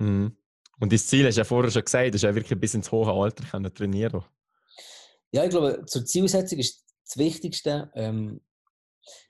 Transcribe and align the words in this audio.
Mhm. 0.00 0.36
Und 0.80 0.92
das 0.92 1.06
Ziel, 1.06 1.26
hast 1.26 1.34
du 1.34 1.40
ja 1.40 1.44
vorher 1.44 1.70
schon 1.70 1.84
gesagt, 1.84 2.14
ist 2.14 2.22
ja 2.22 2.34
wirklich 2.34 2.58
bis 2.58 2.74
ins 2.74 2.90
hohe 2.90 3.12
Alter 3.12 3.44
können 3.44 3.72
trainieren 3.72 4.24
Ja, 5.30 5.44
ich 5.44 5.50
glaube, 5.50 5.84
zur 5.86 6.06
Zielsetzung 6.06 6.58
ist 6.58 6.84
das 7.04 7.18
Wichtigste, 7.18 7.90
ähm, 7.94 8.40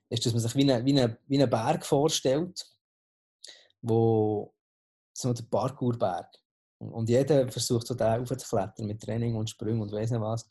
ist, 0.09 0.25
dass 0.25 0.33
man 0.33 0.41
sich 0.41 0.55
wie, 0.55 0.71
eine, 0.71 0.85
wie, 0.85 0.99
eine, 0.99 1.19
wie 1.27 1.41
einen 1.41 1.51
Berg 1.51 1.85
vorstellt, 1.85 2.65
wo 3.83 4.55
so 5.13 5.33
der 5.33 5.43
Parkourberg. 5.43 6.29
Und 6.79 7.09
jeder 7.09 7.49
versucht 7.49 7.87
so 7.87 7.95
da 7.95 8.21
aufzuklettern 8.21 8.87
mit 8.87 9.03
Training 9.03 9.35
und 9.35 9.51
Sprüngen 9.51 9.83
und 9.83 9.93
weiss 9.93 10.11
nicht 10.11 10.21
was. 10.21 10.49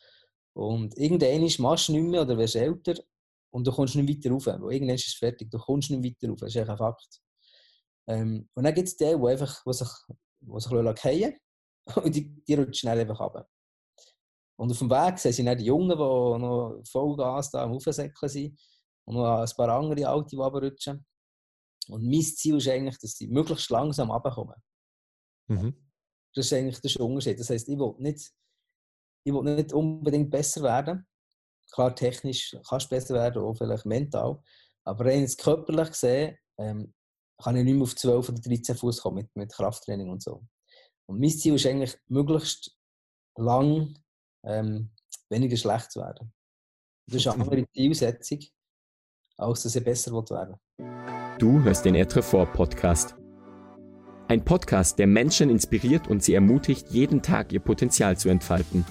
Und 0.53 0.97
irgendwann 0.97 1.49
machst 1.59 1.87
du 1.87 1.93
nicht 1.93 2.03
mehr 2.03 2.21
oder 2.21 2.37
wirst 2.37 2.55
älter 2.55 2.95
und 3.51 3.65
du 3.65 3.71
kommst 3.71 3.95
nicht 3.95 4.09
weiter 4.09 4.33
rauf. 4.33 4.47
Irgendwann 4.47 4.95
ist 4.95 5.07
es 5.07 5.13
fertig, 5.13 5.49
du 5.49 5.57
kommst 5.57 5.89
nicht 5.89 6.03
weiter 6.03 6.29
rauf. 6.29 6.39
Das 6.41 6.53
ist 6.53 6.57
ein 6.57 6.77
Fakt. 6.77 7.21
Ähm, 8.09 8.49
und 8.55 8.63
dann 8.63 8.73
gibt 8.73 8.87
es 8.87 8.97
die, 8.97 9.05
die 9.05 9.27
einfach, 9.27 9.63
die 9.63 9.73
sich, 9.73 9.89
die 10.39 10.59
sich 10.59 10.99
fallen 10.99 11.39
und 12.03 12.15
die, 12.15 12.43
die 12.43 12.53
rutschen 12.55 12.73
schnell 12.73 12.99
einfach 12.99 13.19
runter. 13.19 13.47
Und 14.57 14.71
auf 14.71 14.79
dem 14.79 14.89
Weg 14.89 15.19
sehen 15.19 15.31
sie 15.31 15.45
dann 15.45 15.57
die 15.57 15.65
Jungen, 15.65 15.89
die 15.89 15.95
noch 15.95 16.81
Vollgas 16.91 17.51
da 17.51 17.63
am 17.63 17.73
Aufsäckeln 17.73 18.29
sind 18.29 18.59
und 19.05 19.15
noch 19.15 19.39
ein 19.39 19.49
paar 19.55 19.69
andere 19.69 20.07
Alte, 20.07 20.29
die 20.31 20.35
runterrutschen. 20.35 21.05
Und 21.87 22.03
mein 22.03 22.21
Ziel 22.21 22.57
ist 22.57 22.67
eigentlich, 22.67 22.97
dass 22.97 23.11
sie 23.11 23.27
möglichst 23.27 23.69
langsam 23.69 24.11
runterkommen. 24.11 24.55
Mhm. 25.47 25.73
Das 26.33 26.47
ist 26.47 26.53
eigentlich 26.53 26.79
der 26.81 27.01
Unterschied. 27.01 27.39
Das 27.39 27.49
heisst, 27.49 27.69
ich 27.69 27.77
will 27.77 27.95
nicht, 27.99 28.31
ich 29.23 29.33
will 29.33 29.55
nicht 29.55 29.71
unbedingt 29.71 30.29
besser 30.29 30.61
werden. 30.63 31.07
Klar, 31.71 31.95
technisch 31.95 32.55
kannst 32.67 32.87
du 32.87 32.95
besser 32.95 33.13
werden, 33.13 33.43
auch 33.43 33.53
vielleicht 33.53 33.85
mental. 33.85 34.41
Aber 34.83 35.05
rein 35.05 35.21
jetzt 35.21 35.39
körperlich 35.39 35.89
gesehen, 35.89 36.37
ähm, 36.57 36.93
kann 37.41 37.55
ich 37.55 37.63
nicht 37.63 37.73
mehr 37.73 37.83
auf 37.83 37.95
12 37.95 38.29
oder 38.29 38.39
13 38.39 38.75
Fuß 38.75 39.01
kommen 39.01 39.17
mit, 39.17 39.35
mit 39.35 39.53
Krafttraining 39.53 40.09
und 40.09 40.21
so. 40.21 40.43
Und 41.07 41.19
mein 41.19 41.29
Ziel 41.29 41.55
ist 41.55 41.65
eigentlich, 41.65 41.97
möglichst 42.07 42.77
lang 43.37 43.97
ähm, 44.45 44.91
weniger 45.29 45.57
schlecht 45.57 45.91
zu 45.91 46.01
werden. 46.01 46.31
Das 47.07 47.17
ist 47.17 47.27
eine 47.27 47.43
andere 47.43 47.65
Zielsetzung, 47.71 48.39
als 49.37 49.63
dass 49.63 49.75
ich 49.75 49.83
besser 49.83 50.11
werden. 50.11 50.55
Du 51.39 51.63
hörst 51.63 51.85
den 51.85 51.95
Etrefort 51.95 52.51
Podcast. 52.53 53.15
Ein 54.27 54.45
Podcast, 54.45 54.99
der 54.99 55.07
Menschen 55.07 55.49
inspiriert 55.49 56.07
und 56.07 56.21
sie 56.21 56.35
ermutigt, 56.35 56.89
jeden 56.91 57.23
Tag 57.23 57.51
ihr 57.51 57.61
Potenzial 57.61 58.15
zu 58.17 58.29
entfalten. 58.29 58.85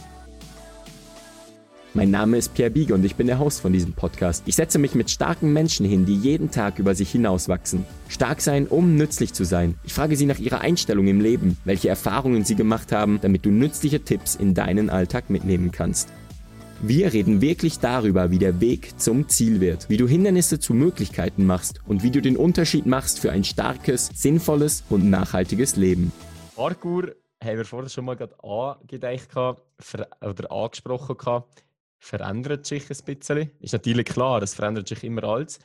Mein 1.94 2.10
Name 2.10 2.36
ist 2.36 2.52
Pierre 2.52 2.70
Biege 2.70 2.92
und 2.92 3.02
ich 3.02 3.16
bin 3.16 3.26
der 3.26 3.38
Host 3.38 3.62
von 3.62 3.72
diesem 3.72 3.94
Podcast. 3.94 4.42
Ich 4.44 4.56
setze 4.56 4.78
mich 4.78 4.94
mit 4.94 5.10
starken 5.10 5.54
Menschen 5.54 5.86
hin, 5.86 6.04
die 6.04 6.16
jeden 6.16 6.50
Tag 6.50 6.78
über 6.78 6.94
sich 6.94 7.10
hinauswachsen. 7.10 7.86
Stark 8.08 8.42
sein, 8.42 8.66
um 8.66 8.96
nützlich 8.96 9.32
zu 9.32 9.44
sein. 9.44 9.74
Ich 9.84 9.94
frage 9.94 10.14
sie 10.14 10.26
nach 10.26 10.38
ihrer 10.38 10.60
Einstellung 10.60 11.06
im 11.06 11.22
Leben, 11.22 11.56
welche 11.64 11.88
Erfahrungen 11.88 12.44
sie 12.44 12.56
gemacht 12.56 12.92
haben, 12.92 13.20
damit 13.22 13.46
du 13.46 13.50
nützliche 13.50 14.04
Tipps 14.04 14.34
in 14.34 14.52
deinen 14.52 14.90
Alltag 14.90 15.30
mitnehmen 15.30 15.72
kannst. 15.72 16.10
Wir 16.82 17.12
reden 17.14 17.40
wirklich 17.40 17.78
darüber, 17.78 18.30
wie 18.30 18.38
der 18.38 18.60
Weg 18.60 19.00
zum 19.00 19.28
Ziel 19.30 19.62
wird, 19.62 19.88
wie 19.88 19.96
du 19.96 20.06
Hindernisse 20.06 20.60
zu 20.60 20.74
Möglichkeiten 20.74 21.46
machst 21.46 21.80
und 21.86 22.02
wie 22.02 22.10
du 22.10 22.20
den 22.20 22.36
Unterschied 22.36 22.84
machst 22.84 23.18
für 23.18 23.32
ein 23.32 23.44
starkes, 23.44 24.10
sinnvolles 24.14 24.84
und 24.90 25.08
nachhaltiges 25.08 25.76
Leben. 25.76 26.12
Parkour 26.54 27.14
haben 27.42 27.56
wir 27.56 27.64
vorher 27.64 27.88
schon 27.88 28.04
mal 28.04 28.18
angedeicht 28.42 29.34
oder 29.34 30.52
angesprochen 30.52 31.16
verändert 31.98 32.66
sich 32.66 32.84
ein 32.90 33.04
bisschen. 33.04 33.50
Ist 33.60 33.72
natürlich 33.72 34.06
klar, 34.06 34.42
es 34.42 34.54
verändert 34.54 34.88
sich 34.88 35.02
immer 35.04 35.24
alles. 35.24 35.58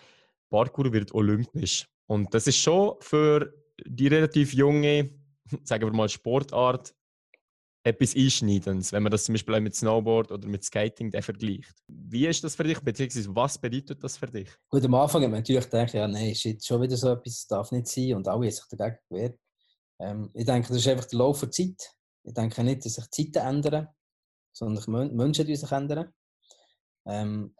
Parkour 0.49 0.91
wird 0.91 1.13
olympisch. 1.13 1.87
Und 2.07 2.33
das 2.33 2.47
ist 2.47 2.57
schon 2.57 2.95
für 2.99 3.53
die 3.85 4.07
relativ 4.07 4.53
junge, 4.53 5.09
sagen 5.63 5.85
wir 5.85 5.93
mal, 5.93 6.09
Sportart 6.09 6.93
etwas 7.85 8.15
Einschneidendes, 8.15 8.93
wenn 8.93 9.03
man 9.03 9.11
das 9.11 9.25
zum 9.25 9.33
Beispiel 9.33 9.55
auch 9.55 9.59
mit 9.59 9.75
Snowboard 9.75 10.31
oder 10.31 10.47
mit 10.47 10.63
Skating 10.63 11.11
vergleicht. 11.21 11.73
Wie 11.87 12.27
ist 12.27 12.43
das 12.43 12.55
für 12.55 12.63
dich, 12.63 12.79
beziehungsweise 12.79 13.35
was 13.35 13.57
bedeutet 13.57 14.01
das 14.01 14.15
für 14.15 14.27
dich? 14.27 14.49
Gut, 14.69 14.85
am 14.85 14.93
Anfang 14.93 15.23
hat 15.23 15.31
man 15.31 15.41
natürlich 15.41 15.65
gedacht, 15.65 15.93
ja, 15.93 16.07
nein, 16.07 16.29
ist 16.29 16.45
jetzt 16.45 16.65
schon 16.65 16.81
wieder 16.81 16.95
so 16.95 17.09
etwas, 17.09 17.39
das 17.39 17.47
darf 17.47 17.71
nicht 17.71 17.87
sein 17.87 18.13
und 18.13 18.27
alle 18.27 18.45
haben 18.45 18.51
sich 18.51 18.63
dagegen 18.69 18.97
gewehrt. 19.09 19.37
Ähm, 19.99 20.29
ich 20.33 20.45
denke, 20.45 20.69
das 20.69 20.77
ist 20.77 20.87
einfach 20.87 21.05
der 21.05 21.19
Lauf 21.19 21.41
der 21.41 21.51
Zeit. 21.51 21.93
Ich 22.23 22.33
denke 22.33 22.63
nicht, 22.63 22.85
dass 22.85 22.93
sich 22.93 23.09
Zeiten 23.09 23.47
ändern, 23.47 23.89
sondern 24.53 25.15
Menschen 25.15 25.45
sich 25.45 25.71
ändern. 25.71 26.13
Ähm, 27.05 27.55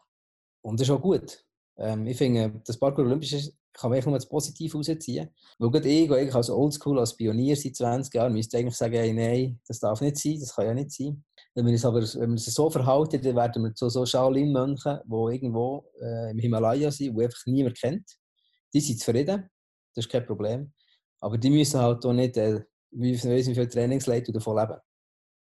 und 0.61 0.79
das 0.79 0.87
ist 0.87 0.93
auch 0.93 1.01
gut. 1.01 1.43
Ähm, 1.77 2.05
ich 2.07 2.17
finde, 2.17 2.61
das 2.65 2.77
Parkour 2.77 3.05
Olympisch 3.05 3.49
kann 3.73 3.89
man 3.89 4.03
nur 4.03 4.13
das 4.13 4.29
Positive 4.29 4.77
rausziehen. 4.77 5.29
Weil 5.57 5.71
gerade 5.71 5.89
ich, 5.89 6.09
ich 6.09 6.35
als 6.35 6.49
Oldschool, 6.49 6.99
als 6.99 7.15
Pionier 7.15 7.55
seit 7.55 7.75
20 7.75 8.13
Jahren, 8.13 8.33
müsste 8.33 8.57
eigentlich 8.57 8.75
sagen, 8.75 8.93
hey, 8.93 9.13
nein, 9.13 9.59
das 9.67 9.79
darf 9.79 9.99
nicht 10.01 10.17
sein, 10.17 10.39
das 10.39 10.55
kann 10.55 10.67
ja 10.67 10.73
nicht 10.73 10.91
sein. 10.91 11.23
Wenn 11.55 11.65
wir 11.65 11.73
uns 11.73 11.85
aber 11.85 12.01
wenn 12.01 12.29
wir 12.29 12.31
uns 12.31 12.45
so 12.45 12.69
verhalten, 12.69 13.21
dann 13.21 13.35
werden 13.35 13.63
wir 13.63 13.73
zu 13.73 13.89
so 13.89 14.05
Shaolin-Mönchen, 14.05 14.99
die 15.05 15.33
irgendwo 15.33 15.85
äh, 16.01 16.31
im 16.31 16.39
Himalaya 16.39 16.91
sind, 16.91 17.17
die 17.17 17.23
einfach 17.23 17.45
niemand 17.45 17.79
kennt. 17.79 18.07
Die 18.73 18.79
sind 18.79 18.99
zufrieden, 18.99 19.49
das 19.95 20.05
ist 20.05 20.11
kein 20.11 20.25
Problem. 20.25 20.71
Aber 21.19 21.37
die 21.37 21.49
müssen 21.49 21.79
halt 21.79 22.05
auch 22.05 22.13
nicht, 22.13 22.37
äh, 22.37 22.61
wie, 22.91 23.13
wie 23.13 23.55
viel 23.55 23.67
Trainingsleiter 23.67 24.31
davon 24.31 24.57
leben. 24.57 24.79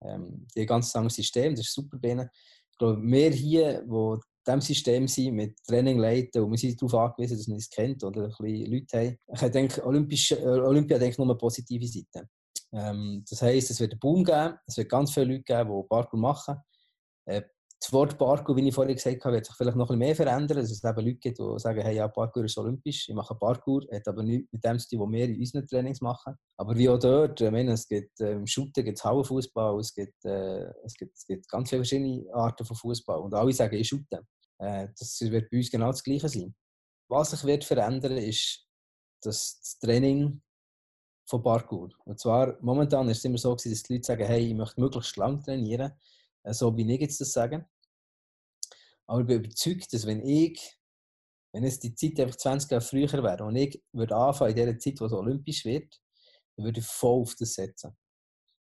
Ähm, 0.01 0.47
die 0.55 0.65
ganz 0.65 0.95
anderes 0.95 1.15
System, 1.15 1.55
das 1.55 1.65
ist 1.65 1.73
super 1.73 1.97
bei 1.97 2.09
ihnen. 2.09 2.29
Ich 2.73 2.77
glaube, 2.79 3.01
wir 3.03 3.29
hier, 3.29 3.83
die 3.83 4.19
diesem 4.45 4.61
System 4.61 5.07
sind, 5.07 5.35
mit 5.35 5.57
Training 5.63 5.99
leiten 5.99 6.41
und 6.41 6.51
wir 6.51 6.57
sind 6.57 6.81
darauf 6.81 7.11
angewiesen, 7.11 7.37
dass 7.37 7.47
man 7.47 7.57
es 7.57 7.69
kennt 7.69 8.03
oder 8.03 8.23
ein 8.23 8.29
bisschen 8.39 8.71
Leute 8.71 8.97
haben. 8.97 9.45
Ich 9.45 9.51
denke, 9.51 9.85
Olympisch, 9.85 10.31
äh, 10.31 10.43
Olympia 10.43 10.97
denkt 10.97 11.17
nur 11.17 11.27
eine 11.27 11.35
positive 11.35 11.87
Seite. 11.87 12.27
Ähm, 12.73 13.23
das 13.29 13.41
heisst, 13.43 13.69
es 13.69 13.79
wird 13.79 13.93
einen 13.93 13.99
Boom 13.99 14.23
geben, 14.23 14.57
es 14.65 14.77
wird 14.77 14.89
ganz 14.89 15.13
viele 15.13 15.27
Leute 15.27 15.43
geben, 15.43 15.69
die 15.69 15.87
Parkour 15.87 16.19
machen. 16.19 16.57
Äh, 17.25 17.43
das 17.83 17.91
Wort 17.91 18.17
Parkour, 18.17 18.55
wie 18.55 18.65
ich 18.65 18.73
vorhin 18.73 18.95
gesagt 18.95 19.25
habe, 19.25 19.35
wird 19.35 19.45
sich 19.45 19.55
vielleicht 19.55 19.75
noch 19.75 19.89
ein 19.89 19.99
bisschen 19.99 19.99
mehr 19.99 20.15
verändern, 20.15 20.57
dass 20.57 20.71
es 20.71 20.81
eben 20.81 21.05
Leute 21.05 21.17
gibt, 21.17 21.37
die 21.37 21.59
sagen, 21.59 21.81
hey, 21.81 21.97
ja, 21.97 22.07
Parkour 22.07 22.45
ist 22.45 22.57
olympisch, 22.57 23.09
ich 23.09 23.15
mache 23.15 23.35
Parkour, 23.35 23.85
hat 23.91 24.07
aber 24.07 24.23
nichts 24.23 24.53
mit 24.53 24.63
dem 24.63 24.79
zu 24.79 24.87
tun, 24.87 25.01
was 25.01 25.11
wir 25.11 25.25
in 25.25 25.37
unseren 25.37 25.67
Trainings 25.67 25.99
machen. 25.99 26.35
Aber 26.55 26.77
wie 26.77 26.87
auch 26.87 26.97
dort, 26.97 27.41
ich 27.41 27.51
meine, 27.51 27.73
es 27.73 27.85
gibt 27.85 28.21
äh, 28.21 28.31
im 28.31 28.47
Shooten 28.47 28.85
gibt 28.85 28.99
es 28.99 29.03
Hauenfußball, 29.03 29.77
es 29.81 29.93
gibt, 29.93 30.23
äh, 30.23 30.63
es, 30.85 30.93
gibt, 30.93 31.17
es 31.17 31.25
gibt 31.25 31.49
ganz 31.49 31.69
viele 31.69 31.81
verschiedene 31.81 32.33
Arten 32.33 32.65
von 32.65 32.77
Fußball 32.77 33.19
und 33.19 33.33
alle 33.33 33.51
sagen, 33.51 33.75
ich 33.75 33.89
shoote. 33.89 34.25
Äh, 34.59 34.87
das 34.97 35.19
wird 35.19 35.49
bei 35.51 35.57
uns 35.57 35.69
genau 35.69 35.87
das 35.87 36.03
Gleiche 36.03 36.29
sein. 36.29 36.55
Was 37.09 37.31
sich 37.31 37.43
wird 37.43 37.65
verändern, 37.65 38.15
ist 38.15 38.65
das 39.21 39.77
Training 39.81 40.41
von 41.25 41.43
Parkour. 41.43 41.89
Und 42.05 42.17
zwar, 42.17 42.57
momentan 42.61 43.09
ist 43.09 43.17
es 43.17 43.25
immer 43.25 43.37
so, 43.37 43.53
dass 43.53 43.63
die 43.63 43.93
Leute 43.93 44.05
sagen, 44.05 44.25
hey, 44.25 44.47
ich 44.47 44.55
möchte 44.55 44.79
möglichst 44.79 45.17
lang 45.17 45.43
trainieren, 45.43 45.91
äh, 46.43 46.53
so 46.53 46.75
wie 46.77 46.89
ich 46.93 47.01
jetzt 47.01 47.19
das 47.19 47.33
sagen. 47.33 47.65
Aber 49.07 49.21
ich 49.21 49.27
bin 49.27 49.43
überzeugt, 49.43 49.93
dass 49.93 50.05
wenn 50.05 50.25
ich, 50.25 50.77
wenn 51.51 51.63
es 51.63 51.79
die 51.79 51.93
Zeit 51.93 52.19
einfach 52.19 52.35
20 52.35 52.71
Jahre 52.71 52.83
früher 52.83 53.23
wäre 53.23 53.43
und 53.43 53.55
ich 53.55 53.81
würde 53.91 54.15
anfangen 54.15 54.57
in 54.57 54.65
der 54.65 54.79
Zeit, 54.79 54.99
wo 54.99 55.05
es 55.05 55.13
olympisch 55.13 55.65
wird, 55.65 56.01
dann 56.55 56.65
würde 56.65 56.79
ich 56.79 56.85
voll 56.85 57.21
auf 57.21 57.35
das 57.35 57.53
setzen. 57.53 57.95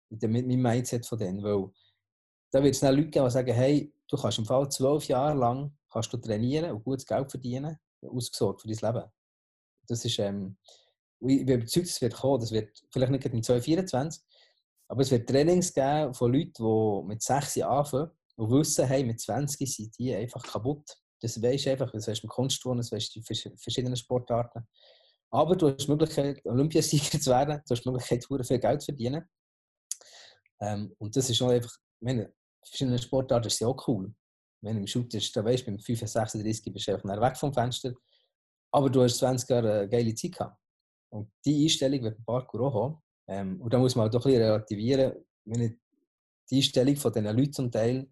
Mit 0.09 0.23
meinem 0.23 0.61
Mindset 0.61 1.05
von 1.05 1.19
denen. 1.19 1.43
Weil 1.43 1.69
da 2.51 2.63
wird 2.63 2.75
es 2.75 2.81
dann 2.81 2.95
Leute 2.95 3.09
geben, 3.09 3.25
die 3.25 3.31
sagen, 3.31 3.53
hey, 3.53 3.93
du 4.07 4.17
kannst 4.17 4.39
im 4.39 4.45
Fall 4.45 4.69
zwölf 4.69 5.05
Jahre 5.05 5.37
lang 5.37 5.77
kannst 5.91 6.13
du 6.13 6.17
trainieren 6.17 6.71
und 6.71 6.83
gutes 6.83 7.05
Geld 7.05 7.29
verdienen, 7.29 7.77
ausgesorgt 8.01 8.61
für 8.61 8.67
dein 8.67 8.93
Leben. 8.93 9.09
Das 9.87 10.05
ist, 10.05 10.19
ähm, 10.19 10.57
ich 11.19 11.45
bin 11.45 11.59
überzeugt, 11.59 11.87
es 11.87 12.01
wird 12.01 12.13
kommen. 12.13 12.39
Das 12.39 12.51
wird 12.51 12.79
vielleicht 12.91 13.11
nicht 13.11 13.25
in 13.25 13.43
2024, 13.43 14.23
aber 14.87 15.01
es 15.01 15.11
wird 15.11 15.27
Trainings 15.27 15.73
geben 15.73 16.13
von 16.13 16.31
Leuten, 16.31 16.53
die 16.53 17.07
mit 17.07 17.21
6 17.21 17.55
Jahren 17.55 17.79
anfangen 17.79 18.11
und 18.39 18.49
wissen, 18.51 18.87
hey, 18.87 19.03
mit 19.03 19.19
20 19.19 19.75
sind 19.75 19.97
die 19.99 20.15
einfach 20.15 20.41
kaputt. 20.41 20.97
Das 21.21 21.41
weisst 21.41 21.65
du 21.65 21.71
einfach, 21.71 21.91
das 21.91 22.07
weißt 22.07 22.23
du 22.23 22.27
im 22.27 22.29
Kunstturnen, 22.29 22.79
das 22.79 22.91
weißt 22.91 23.13
du 23.13 23.19
in 23.19 23.57
verschiedenen 23.57 23.97
Sportarten. 23.97 24.65
Aber 25.29 25.57
du 25.57 25.67
hast 25.67 25.85
die 25.85 25.91
Möglichkeit, 25.91 26.41
Olympiasieger 26.45 27.19
zu 27.19 27.31
werden, 27.31 27.61
du 27.67 27.75
hast 27.75 27.83
die 27.83 27.89
Möglichkeit, 27.89 28.25
viel 28.47 28.59
Geld 28.59 28.81
zu 28.81 28.85
verdienen. 28.85 29.25
Ähm, 30.61 30.95
und 30.99 31.15
das 31.17 31.29
ist 31.29 31.35
schon 31.35 31.51
einfach, 31.51 31.69
ich 31.69 32.05
meine, 32.05 32.33
verschiedene 32.65 32.97
Sportarten 32.97 33.47
ist 33.47 33.59
ja 33.59 33.67
auch 33.67 33.87
cool. 33.89 34.13
Wenn 34.61 34.75
du 34.75 34.81
im 34.81 34.87
Shoot 34.87 35.13
ist, 35.13 35.35
da 35.35 35.43
weißt 35.43 35.63
du, 35.63 35.71
beim 35.71 35.79
35, 35.79 36.31
36 36.31 36.73
bist 36.73 36.87
du 36.87 36.93
einfach 36.93 37.21
weg 37.21 37.37
vom 37.37 37.53
Fenster. 37.53 37.93
Aber 38.71 38.89
du 38.89 39.03
hast 39.03 39.17
20 39.17 39.49
Jahre 39.49 39.79
eine 39.79 39.89
geile 39.89 40.15
Zeit 40.15 40.31
gehabt. 40.31 40.57
Und 41.11 41.29
diese 41.43 41.61
Einstellung 41.61 42.03
wird 42.03 42.25
Parkour 42.25 42.61
auch 42.61 42.73
haben. 42.73 43.03
Ähm, 43.27 43.61
und 43.61 43.73
da 43.73 43.79
muss 43.79 43.95
man 43.95 44.03
halt 44.03 44.13
doch 44.13 44.25
ein 44.25 44.31
bisschen 44.31 44.43
relativieren. 44.43 45.25
Wenn 45.43 45.79
die 46.49 46.55
Einstellung 46.55 46.95
von 46.95 47.11
diesen 47.11 47.37
Leuten 47.37 47.53
zum 47.53 47.71
Teil, 47.71 48.09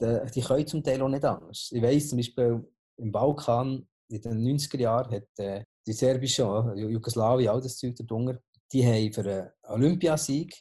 die, 0.00 0.40
können 0.42 0.66
zum 0.66 0.82
Teil 0.82 1.02
auch 1.02 1.08
nicht 1.08 1.24
anders. 1.24 1.70
Ich 1.72 1.82
weiss 1.82 2.08
zum 2.08 2.18
Beispiel, 2.18 2.64
im 2.98 3.12
Balkan 3.12 3.86
in 4.08 4.20
den 4.20 4.58
90er 4.58 4.78
Jahren 4.78 5.12
hat 5.12 5.28
äh, 5.38 5.64
die 5.86 5.92
serbische, 5.92 6.42
Jugoslawien, 6.76 7.48
all 7.48 7.60
das 7.60 7.76
Zeug 7.76 7.94
darunter, 7.96 8.38
die 8.72 8.84
haben 8.84 9.12
für 9.12 9.20
einen 9.20 9.50
Olympiasieg 9.64 10.54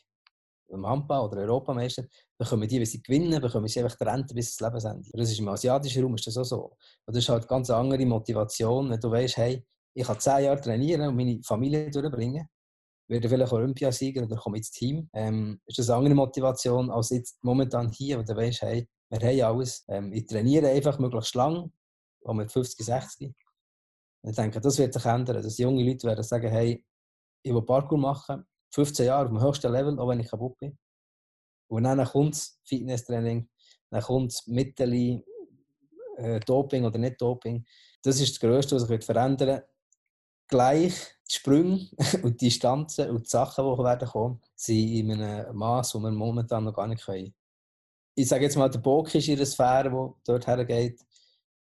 im 0.69 0.85
Handball 0.85 1.25
oder 1.27 1.41
Europameister, 1.41 2.05
bekommen 2.37 2.67
die, 2.67 2.79
wenn 2.79 2.85
sie 2.85 3.01
gewinnen, 3.01 3.41
bekommen 3.41 3.67
sie 3.67 3.81
einfach 3.81 3.97
die 3.97 4.03
Rente 4.03 4.33
bis 4.33 4.55
das 4.55 4.67
Lebensende. 4.67 5.09
Das 5.13 5.31
ist 5.31 5.39
im 5.39 5.47
asiatischen 5.47 6.03
Raum 6.03 6.15
ist 6.15 6.27
das 6.27 6.38
auch 6.38 6.43
so. 6.43 6.63
Und 7.05 7.15
das 7.15 7.17
ist 7.17 7.29
halt 7.29 7.47
ganz 7.47 7.69
andere 7.69 8.05
Motivation, 8.05 8.89
wenn 8.89 8.99
du 8.99 9.11
weißt, 9.11 9.38
hey, 9.38 9.65
ich 9.93 10.05
kann 10.05 10.19
zehn 10.19 10.43
Jahre 10.43 10.59
trainieren 10.59 11.07
und 11.07 11.15
meine 11.15 11.41
Familie 11.43 11.89
durchbringen. 11.89 12.47
werde 13.07 13.29
vielleicht 13.29 13.53
Olympiasieger 13.53 14.23
oder 14.23 14.35
komme 14.35 14.57
ins 14.57 14.71
Team. 14.71 15.09
Ähm, 15.13 15.61
ist 15.65 15.79
das 15.79 15.89
eine 15.89 15.99
andere 15.99 16.15
Motivation 16.15 16.89
als 16.89 17.11
jetzt 17.11 17.38
momentan 17.43 17.91
hier, 17.91 18.19
wo 18.19 18.23
du 18.23 18.35
weißt, 18.35 18.63
hey, 18.63 18.88
wir 19.09 19.19
haben 19.19 19.41
alles. 19.41 19.85
Ähm, 19.87 20.13
ich 20.13 20.25
trainiere 20.25 20.69
einfach 20.69 20.99
möglichst 20.99 21.35
lang, 21.35 21.71
auch 22.23 22.33
mit 22.33 22.51
50, 22.51 22.85
60. 22.85 23.33
Und 24.21 24.29
ich 24.31 24.35
denke, 24.35 24.59
das 24.59 24.77
wird 24.77 24.93
sich 24.93 25.05
ändern, 25.05 25.41
dass 25.41 25.57
junge 25.57 25.83
Leute 25.83 26.07
werden 26.07 26.23
sagen, 26.23 26.49
hey, 26.49 26.83
ich 27.43 27.53
will 27.53 27.61
Parkour 27.61 27.97
machen, 27.97 28.45
15 28.71 29.05
Jahre 29.05 29.25
auf 29.25 29.31
dem 29.31 29.41
höchsten 29.41 29.71
Level, 29.71 29.99
auch 29.99 30.09
wenn 30.09 30.19
ich 30.19 30.29
kaputt 30.29 30.57
bin. 30.57 30.77
Und 31.67 31.83
dann 31.83 32.03
kommt 32.05 32.33
das 32.33 32.59
Fitnesstraining, 32.63 33.47
dann 33.89 34.01
kommt 34.01 34.31
das 34.31 34.47
Mittel, 34.47 35.23
äh, 36.17 36.39
Doping 36.39 36.85
oder 36.85 36.97
nicht 36.97 37.21
Doping. 37.21 37.65
Das 38.01 38.19
ist 38.19 38.33
das 38.33 38.39
Größte, 38.39 38.75
was 38.75 38.87
sich 38.87 39.03
verändern 39.03 39.47
wird. 39.47 39.65
Gleich 40.47 40.93
die 41.27 41.33
Sprünge 41.33 41.89
und 42.23 42.41
die 42.41 42.45
Distanzen 42.45 43.09
und 43.09 43.25
die 43.25 43.29
Sachen, 43.29 43.65
die 43.65 43.83
werden 43.83 44.07
kommen, 44.07 44.41
sind 44.55 44.77
in 44.77 45.11
einem 45.21 45.55
Maß, 45.55 45.91
das 45.91 46.01
wir 46.01 46.11
momentan 46.11 46.63
noch 46.65 46.73
gar 46.73 46.87
nicht 46.87 47.03
können. 47.03 47.33
Ich 48.15 48.29
sage 48.29 48.45
jetzt 48.45 48.56
mal, 48.56 48.69
der 48.69 48.79
Bock 48.79 49.13
ist 49.13 49.27
der 49.27 49.45
Sphäre, 49.45 49.89
die 49.89 50.21
dort 50.25 50.47
hergeht. 50.47 51.01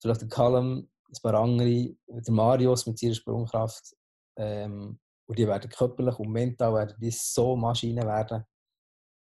Vielleicht 0.02 0.22
der 0.22 0.30
Callum, 0.30 0.90
ein 1.10 1.22
paar 1.22 1.34
andere, 1.36 1.96
der 2.08 2.34
Marius 2.34 2.86
mit 2.88 2.98
seiner 2.98 3.16
Sprungkraft. 3.16 3.96
Ähm, 4.38 5.00
und 5.28 5.38
die 5.38 5.48
werden 5.48 5.70
körperlich 5.70 6.18
und 6.20 6.32
mental 6.32 6.74
werden 6.74 6.96
die 7.00 7.12
so 7.12 7.56
Maschinen 7.56 8.08
werden, 8.08 8.46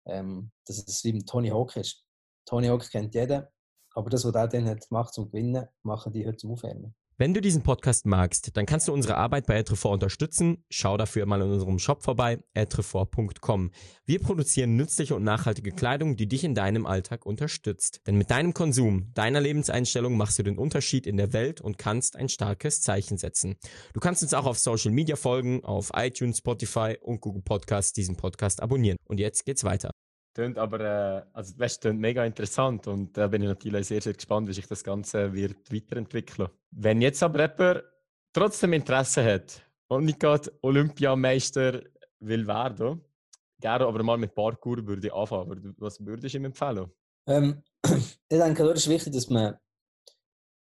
ähm, 0.05 0.51
dass 0.65 0.77
es 0.77 1.03
wie 1.03 1.17
Tony 1.25 1.49
Hawk 1.49 1.75
ist. 1.77 2.05
Tony 2.45 2.67
Hawk 2.67 2.89
kennt 2.91 3.15
jeder, 3.15 3.51
aber 3.95 4.09
das, 4.09 4.23
was 4.25 4.35
er 4.35 4.47
dann 4.47 4.67
hat 4.67 4.87
gemacht 4.87 5.13
zum 5.13 5.31
Gewinnen, 5.31 5.67
machen 5.81 6.13
die 6.13 6.27
heute 6.27 6.37
zum 6.37 6.51
Aufwärmen. 6.51 6.95
Wenn 7.19 7.33
du 7.33 7.41
diesen 7.41 7.63
Podcast 7.63 8.05
magst, 8.05 8.55
dann 8.55 8.65
kannst 8.65 8.87
du 8.87 8.93
unsere 8.93 9.17
Arbeit 9.17 9.45
bei 9.45 9.57
Etrefort 9.57 9.95
unterstützen. 9.95 10.63
Schau 10.69 10.95
dafür 10.95 11.25
mal 11.25 11.41
in 11.41 11.51
unserem 11.51 11.77
Shop 11.77 12.01
vorbei, 12.01 12.39
etrefort.com. 12.53 13.71
Wir 14.05 14.21
produzieren 14.21 14.77
nützliche 14.77 15.15
und 15.15 15.25
nachhaltige 15.25 15.71
Kleidung, 15.71 16.15
die 16.15 16.29
dich 16.29 16.45
in 16.45 16.55
deinem 16.55 16.85
Alltag 16.85 17.25
unterstützt. 17.25 17.99
Denn 18.07 18.17
mit 18.17 18.31
deinem 18.31 18.53
Konsum, 18.53 19.11
deiner 19.15 19.41
Lebenseinstellung 19.41 20.15
machst 20.15 20.39
du 20.39 20.43
den 20.43 20.57
Unterschied 20.57 21.05
in 21.05 21.17
der 21.17 21.33
Welt 21.33 21.59
und 21.59 21.77
kannst 21.77 22.15
ein 22.15 22.29
starkes 22.29 22.81
Zeichen 22.81 23.17
setzen. 23.17 23.57
Du 23.93 23.99
kannst 23.99 24.23
uns 24.23 24.33
auch 24.33 24.45
auf 24.45 24.57
Social 24.57 24.93
Media 24.93 25.17
folgen, 25.17 25.65
auf 25.65 25.91
iTunes, 25.93 26.37
Spotify 26.37 26.95
und 27.01 27.19
Google 27.19 27.43
Podcasts 27.43 27.91
diesen 27.91 28.15
Podcast 28.15 28.63
abonnieren. 28.63 28.95
Und 29.03 29.19
jetzt 29.19 29.43
geht's 29.43 29.65
weiter. 29.65 29.91
Tönt 30.33 30.57
aber, 30.57 30.79
äh, 30.79 31.23
also 31.33 31.53
das 31.57 31.79
tönt 31.79 31.99
mega 31.99 32.23
interessant 32.23 32.87
und 32.87 33.17
da 33.17 33.25
äh, 33.25 33.29
bin 33.29 33.41
ich 33.41 33.47
natürlich 33.47 33.87
sehr, 33.87 34.01
sehr 34.01 34.13
gespannt, 34.13 34.47
wie 34.47 34.53
sich 34.53 34.67
das 34.67 34.83
Ganze 34.83 35.33
wird 35.33 35.71
weiterentwickeln. 35.73 36.49
Wenn 36.71 37.01
jetzt 37.01 37.23
aber 37.23 37.49
jemand 37.49 37.83
trotzdem 38.31 38.73
Interesse 38.73 39.23
hat 39.23 39.61
und 39.87 40.05
nicht 40.05 40.19
gerade 40.19 40.51
Olympiameister 40.61 41.81
will 42.19 42.45
werden, 42.45 43.01
gerne 43.59 43.85
aber 43.85 44.03
mal 44.03 44.17
mit 44.17 44.35
Parkour 44.35 44.85
würde 44.85 45.07
ich 45.07 45.13
anfangen. 45.13 45.75
Was 45.79 46.03
würdest 46.05 46.35
du 46.35 46.37
ihm 46.37 46.45
empfehlen? 46.45 46.91
Ähm, 47.27 47.63
ich 47.85 48.19
denke, 48.29 48.63
es 48.65 48.81
ist 48.81 48.89
wichtig, 48.89 49.13
dass 49.13 49.29
man, 49.29 49.57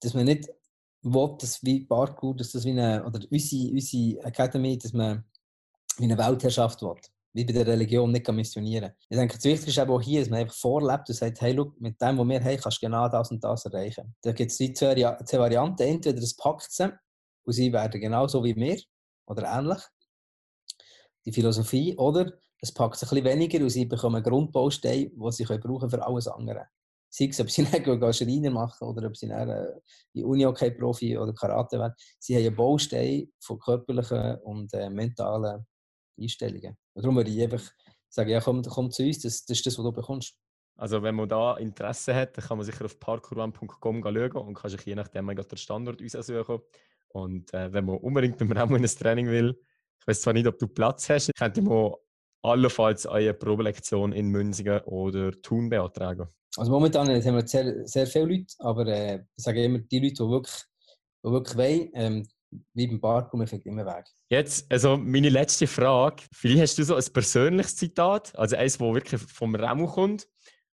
dass 0.00 0.15
man 0.15 0.25
nicht 0.25 0.49
will, 1.03 1.37
dass 1.38 1.62
wie 1.62 1.85
Parkour, 1.85 2.35
dass 2.35 2.50
das 2.50 2.65
wie 2.65 2.70
eine, 2.70 3.05
oder 3.05 3.20
unsere, 3.31 3.73
unsere 3.73 4.25
Academy, 4.25 4.76
dass 4.76 4.93
man 4.93 5.25
wie 5.99 6.05
eine 6.05 6.19
Weltherrschaft 6.19 6.82
will 6.82 6.97
wie 7.32 7.44
bei 7.44 7.52
der 7.52 7.67
Religion 7.67 8.11
nicht 8.11 8.31
missionieren 8.31 8.93
Ich 9.08 9.17
denke, 9.17 9.37
das 9.37 9.44
Wichtigste 9.44 9.70
ist 9.70 9.79
aber 9.79 9.94
auch 9.94 10.02
hier, 10.02 10.20
dass 10.20 10.31
man 10.31 10.40
einfach 10.40 10.55
vorlebt 10.55 11.08
und 11.08 11.14
sagt, 11.14 11.40
hey, 11.40 11.52
look, 11.52 11.81
mit 11.81 12.00
dem, 12.00 12.19
was 12.19 12.29
wir 12.29 12.44
haben, 12.44 12.58
kannst 12.58 12.82
du 12.82 12.87
genau 12.87 13.08
das 13.08 13.31
und 13.31 13.43
das 13.43 13.64
erreichen. 13.64 14.14
Da 14.23 14.32
gibt 14.32 14.50
es 14.50 14.56
zwei, 14.56 14.94
zwei 15.25 15.38
Varianten. 15.38 15.82
Entweder 15.82 16.20
das 16.20 16.37
packt 16.37 16.70
sie 16.70 16.93
und 17.44 17.52
sie 17.52 17.73
werden 17.73 18.00
genauso 18.00 18.44
wie 18.44 18.55
wir 18.55 18.79
oder 19.26 19.44
ähnlich, 19.44 19.82
die 21.25 21.32
Philosophie, 21.32 21.96
oder 21.96 22.32
es 22.61 22.73
packt 22.73 22.96
sie 22.96 23.06
ein 23.06 23.11
bisschen 23.11 23.25
weniger 23.25 23.61
und 23.61 23.70
sie 23.70 23.87
bekommen 23.87 24.17
einen 24.17 24.25
Grundbaustein, 24.25 25.12
den 25.14 25.31
sie 25.31 25.44
können 25.44 25.61
brauchen 25.61 25.90
für 25.90 26.05
alles 26.05 26.29
andere. 26.29 26.67
Sei 27.08 27.26
es, 27.26 27.40
ob 27.40 27.50
sie 27.50 27.64
dann 27.84 28.12
Schreiner 28.12 28.50
machen 28.50 28.88
oder 28.88 29.06
ob 29.06 29.17
sie 29.17 29.29
dann 29.29 29.49
äh, 29.49 29.67
in 30.14 30.25
Uni-Hockey-Profi 30.25 31.19
oder 31.19 31.32
Karate 31.34 31.79
werden. 31.79 31.94
Sie 32.19 32.37
haben 32.37 32.46
einen 32.46 32.56
Baustein 32.56 33.31
von 33.40 33.58
körperlichen 33.58 34.37
und 34.44 34.73
äh, 34.75 34.88
mentalen 34.88 35.67
Einstellungen. 36.19 36.76
Und 36.94 37.05
darum 37.05 37.17
würde 37.17 37.31
ich 37.31 37.43
einfach 37.43 37.62
sagen, 38.09 38.31
ja, 38.31 38.41
komm, 38.41 38.62
komm 38.62 38.91
zu 38.91 39.03
uns, 39.03 39.20
das, 39.20 39.44
das 39.44 39.59
ist 39.59 39.67
das, 39.67 39.79
was 39.79 39.85
du 39.85 39.93
bekommst. 39.93 40.35
Also 40.76 41.03
wenn 41.03 41.14
man 41.14 41.29
da 41.29 41.56
Interesse 41.56 42.14
hat, 42.14 42.37
dann 42.37 42.44
kann 42.44 42.59
man 42.59 42.67
sicher 42.67 42.85
auf 42.85 42.99
parkourone.com 42.99 44.03
schauen 44.03 44.32
und 44.32 44.55
kann 44.55 44.70
sich 44.70 44.81
je 44.82 44.94
nachdem 44.94 45.29
den 45.29 45.56
Standort 45.56 46.03
aussuchen. 46.03 46.61
Und 47.09 47.53
äh, 47.53 47.73
wenn 47.73 47.85
man 47.85 47.99
unbedingt 47.99 48.38
beim 48.38 48.53
Remo 48.53 48.76
in 48.76 48.85
ein 48.85 48.88
Training 48.88 49.26
will, 49.29 49.59
ich 50.00 50.06
weiß 50.06 50.23
zwar 50.23 50.32
nicht, 50.32 50.47
ob 50.47 50.59
du 50.59 50.67
Platz 50.67 51.09
hast, 51.11 51.31
könnte 51.37 51.62
man 51.62 51.93
allenfalls 52.43 53.06
eine 53.06 53.35
Probelektion 53.35 54.12
in 54.12 54.29
Münzigen 54.29 54.81
oder 54.81 55.31
Thun 55.43 55.69
beantragen. 55.69 56.29
Also 56.56 56.70
momentan 56.73 57.08
haben 57.08 57.37
wir 57.37 57.47
sehr, 57.47 57.87
sehr 57.87 58.06
viele 58.06 58.26
Leute, 58.26 58.55
aber 58.58 58.87
äh, 58.87 59.25
ich 59.37 59.44
sage 59.44 59.65
immer, 59.65 59.79
die 59.79 60.00
Leute, 60.00 60.15
die 60.15 60.31
wirklich, 60.31 60.65
die 61.25 61.31
wirklich 61.31 61.56
wollen, 61.56 61.91
ähm, 61.94 62.29
wie 62.75 62.87
beim 62.87 63.47
findet 63.47 63.67
immer 63.67 63.87
Weg. 63.87 64.07
Jetzt, 64.29 64.71
also 64.71 64.97
meine 64.97 65.29
letzte 65.29 65.67
Frage. 65.67 66.23
Vielleicht 66.33 66.63
hast 66.63 66.79
du 66.79 66.85
so 66.85 66.97
ein 66.97 67.05
persönliches 67.13 67.77
Zitat, 67.77 68.37
also 68.37 68.57
eins, 68.57 68.79
das 68.79 68.95
wirklich 68.95 69.21
vom 69.21 69.55
Remo 69.55 69.87
kommt, 69.87 70.29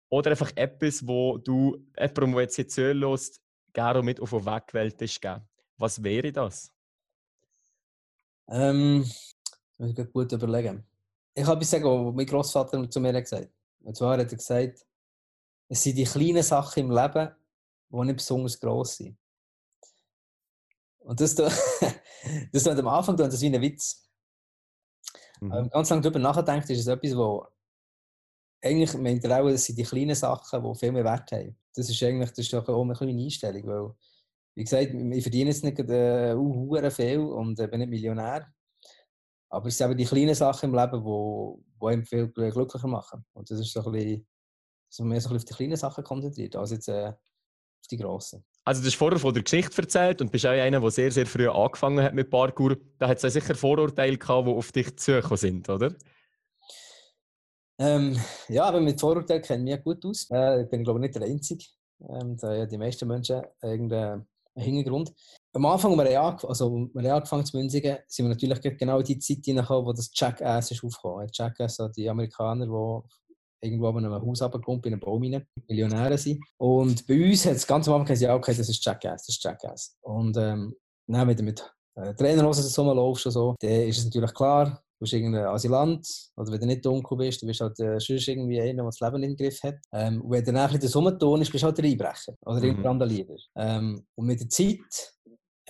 oder 0.09 0.31
einfach 0.31 0.51
etwas, 0.55 1.05
wo 1.05 1.37
du 1.37 1.85
jemandem, 1.97 2.31
der 2.33 2.41
jetzt 2.41 2.55
hier 2.55 2.67
zuhört, 2.67 3.31
gerne 3.73 4.01
mit 4.01 4.19
auf 4.19 4.29
den 4.31 4.45
Weg 4.45 4.67
gewählt 4.67 5.01
ist, 5.01 5.21
geben. 5.21 5.41
Was 5.77 6.01
wäre 6.03 6.31
das? 6.31 6.71
Ähm, 8.49 9.05
muss 9.77 9.97
ich 9.97 10.11
gut 10.11 10.31
überlegen. 10.31 10.85
Ich 11.35 11.45
habe 11.45 11.63
sagen, 11.65 11.83
was 11.83 12.15
mein 12.15 12.25
Großvater 12.25 12.89
zu 12.89 12.99
mir 12.99 13.21
gesagt 13.21 13.43
hat. 13.43 13.51
Und 13.81 13.95
zwar 13.95 14.13
hat 14.13 14.31
er 14.31 14.37
gesagt, 14.37 14.85
es 15.69 15.83
sind 15.83 15.97
die 15.97 16.05
kleinen 16.05 16.43
Sachen 16.43 16.79
im 16.85 16.91
Leben, 16.91 17.29
die 17.89 18.05
nicht 18.05 18.17
besonders 18.17 18.59
gross 18.59 18.97
sind. 18.97 19.17
Und 21.07 21.21
das, 21.21 21.35
da, 21.35 21.49
das 22.51 22.67
am 22.67 22.87
Anfang 22.89 23.15
tun, 23.15 23.29
das 23.29 23.41
wie 23.41 23.47
ein 23.47 23.61
Witz. 23.61 24.05
Mhm. 25.39 25.51
Aber 25.53 25.69
ganz 25.69 25.89
lange 25.89 26.01
darüber 26.01 26.19
nachdenkt, 26.19 26.69
ist 26.69 26.81
es 26.81 26.87
etwas, 26.87 27.15
wo 27.15 27.45
eigentlich 28.61 28.93
meint 28.95 29.23
er 29.23 29.41
auch, 29.41 29.49
das 29.49 29.63
sind 29.63 29.77
die 29.77 29.83
kleinen 29.83 30.15
Sachen, 30.15 30.61
die 30.61 30.79
viel 30.79 30.91
mehr 30.91 31.05
Wert 31.05 31.31
haben. 31.31 31.57
Das 31.73 31.89
ist 31.89 32.03
eigentlich 32.03 32.31
das 32.31 32.39
ist 32.39 32.53
auch 32.53 32.83
eine 32.83 32.93
kleine 32.93 33.23
Einstellung, 33.23 33.65
weil, 33.67 33.95
wie 34.55 34.63
gesagt, 34.63 34.93
ich 34.93 35.23
verdiene 35.23 35.49
jetzt 35.49 35.63
nicht 35.63 35.79
äh, 35.79 36.33
uh, 36.35 36.89
viel 36.89 37.19
und 37.19 37.57
äh, 37.59 37.67
bin 37.67 37.79
nicht 37.79 37.89
Millionär. 37.89 38.51
Aber 39.49 39.67
es 39.67 39.77
sind 39.77 39.89
eben 39.89 39.97
die 39.97 40.05
kleinen 40.05 40.35
Sachen 40.35 40.71
im 40.71 40.75
Leben, 40.75 41.05
die, 41.05 41.63
die 41.81 41.87
einem 41.87 42.05
viel 42.05 42.27
glücklicher 42.27 42.87
machen. 42.87 43.25
Und 43.31 43.49
das 43.49 43.61
ist 43.61 43.71
so 43.71 43.85
ein 43.85 43.91
bisschen, 43.93 44.27
so 44.89 45.03
mehr 45.05 45.21
so 45.21 45.29
ein 45.29 45.35
bisschen 45.35 45.37
auf 45.37 45.45
die 45.45 45.53
kleinen 45.53 45.77
Sachen 45.77 46.03
konzentriert, 46.03 46.57
als 46.57 46.71
jetzt 46.71 46.89
äh, 46.89 47.13
auf 47.13 47.87
die 47.89 47.97
grossen. 47.97 48.43
Also 48.67 48.81
du 48.81 48.87
hast 48.87 48.95
vorher 48.95 49.17
von 49.17 49.33
der 49.33 49.43
Geschichte 49.43 49.81
erzählt 49.81 50.19
und 50.19 50.29
bist 50.29 50.45
auch 50.45 50.49
einer, 50.49 50.81
der 50.81 50.91
sehr, 50.91 51.09
sehr 51.09 51.25
früh 51.25 51.47
angefangen 51.47 52.03
hat 52.03 52.13
mit 52.13 52.29
Parkour. 52.29 52.75
Da 52.99 53.07
hat 53.07 53.23
es 53.23 53.33
sicher 53.33 53.55
Vorurteile 53.55 54.17
gehabt, 54.17 54.45
die 54.45 54.51
auf 54.51 54.73
dich 54.73 54.97
zugekommen 54.97 55.37
sind, 55.37 55.69
oder? 55.69 55.93
Ähm, 57.79 58.19
ja, 58.49 58.65
aber 58.65 58.81
mit 58.81 58.99
Vorurteilen 58.99 59.41
kenne 59.41 59.71
ich 59.71 59.77
mich 59.77 59.83
gut 59.85 60.03
aus. 60.03 60.29
Äh, 60.31 60.63
ich 60.63 60.69
bin, 60.69 60.83
glaube 60.83 60.99
ich, 60.99 61.03
nicht 61.03 61.15
der 61.15 61.21
Einzige. 61.21 61.63
Ähm, 62.09 62.35
da 62.35 62.49
haben 62.49 62.67
die 62.67 62.77
meisten 62.77 63.07
Menschen 63.07 63.41
irgendeinen 63.61 64.27
Hintergrund. 64.53 65.13
Am 65.53 65.65
Anfang, 65.65 65.97
als 65.97 66.09
wir, 66.09 66.49
also, 66.49 66.89
wir 66.93 67.15
angefangen 67.15 67.45
zu 67.45 67.55
Münzigen, 67.55 67.99
sind 68.05 68.25
wir 68.25 68.35
natürlich 68.35 68.77
genau 68.77 68.99
in 68.99 69.05
die 69.05 69.19
Zeit 69.19 69.45
hineingekommen, 69.45 69.85
wo 69.85 69.93
das 69.93 70.11
Jackass 70.13 70.71
ist 70.71 70.83
aufgekommen. 70.83 71.29
Jackass, 71.31 71.77
die 71.95 72.09
Amerikaner, 72.09 72.65
die 72.65 73.26
irgendwo 73.61 73.87
an 73.89 74.05
einem 74.05 74.13
Haus 74.13 74.41
runtergekommen, 74.41 74.83
in 74.83 74.93
einem 74.93 74.99
Baum 74.99 75.23
rein, 75.23 75.45
Millionäre 75.67 76.17
sind. 76.17 76.43
Und 76.57 77.05
bei 77.07 77.29
uns 77.29 77.45
hat 77.45 77.55
es 77.55 77.67
ganz 77.67 77.87
am 77.87 77.95
Anfang 77.95 78.07
gesagt, 78.07 78.29
ja, 78.29 78.35
okay, 78.35 78.53
das 78.55 78.69
ist 78.69 78.83
Jackass, 78.83 79.25
das 79.25 79.35
ist 79.35 79.43
Jackass. 79.43 79.97
Und 80.01 80.37
ähm, 80.37 80.75
dann, 81.07 81.27
wenn 81.27 81.37
du 81.37 81.43
mit 81.43 81.73
äh, 81.95 82.13
Trainerhosen 82.13 82.63
so 82.63 82.93
laufst 82.93 83.25
und 83.25 83.31
so, 83.31 83.55
dann 83.59 83.71
ist 83.71 83.99
es 83.99 84.05
natürlich 84.05 84.33
klar, 84.33 84.65
du 84.65 85.03
bist 85.03 85.13
irgendein 85.13 85.45
Asylant, 85.45 86.07
oder 86.35 86.51
wenn 86.51 86.59
du 86.59 86.65
nicht 86.67 86.85
dunkel 86.85 87.17
bist, 87.17 87.41
du 87.41 87.45
bist 87.45 87.61
halt 87.61 87.79
äh, 87.79 87.99
sonst 87.99 88.27
irgendwie 88.27 88.59
einer, 88.59 88.83
der 88.83 88.85
das 88.85 88.99
Leben 88.99 89.23
im 89.23 89.35
Griff 89.35 89.61
hat. 89.63 89.77
Ähm, 89.93 90.21
und 90.21 90.31
wenn 90.31 90.43
du 90.43 90.51
dann 90.51 90.61
ein 90.61 90.73
bisschen 90.73 90.89
Sommerton 90.89 91.41
ist, 91.41 91.51
bist 91.51 91.63
du 91.63 91.67
halt 91.67 91.77
der 91.77 91.85
Einbrecher 91.85 92.35
oder 92.45 92.57
mhm. 92.57 92.63
irgendein 92.63 92.87
Randalierer. 92.87 93.35
Ähm, 93.55 94.05
und 94.15 94.25
mit 94.25 94.39
der 94.39 94.49
Zeit 94.49 95.13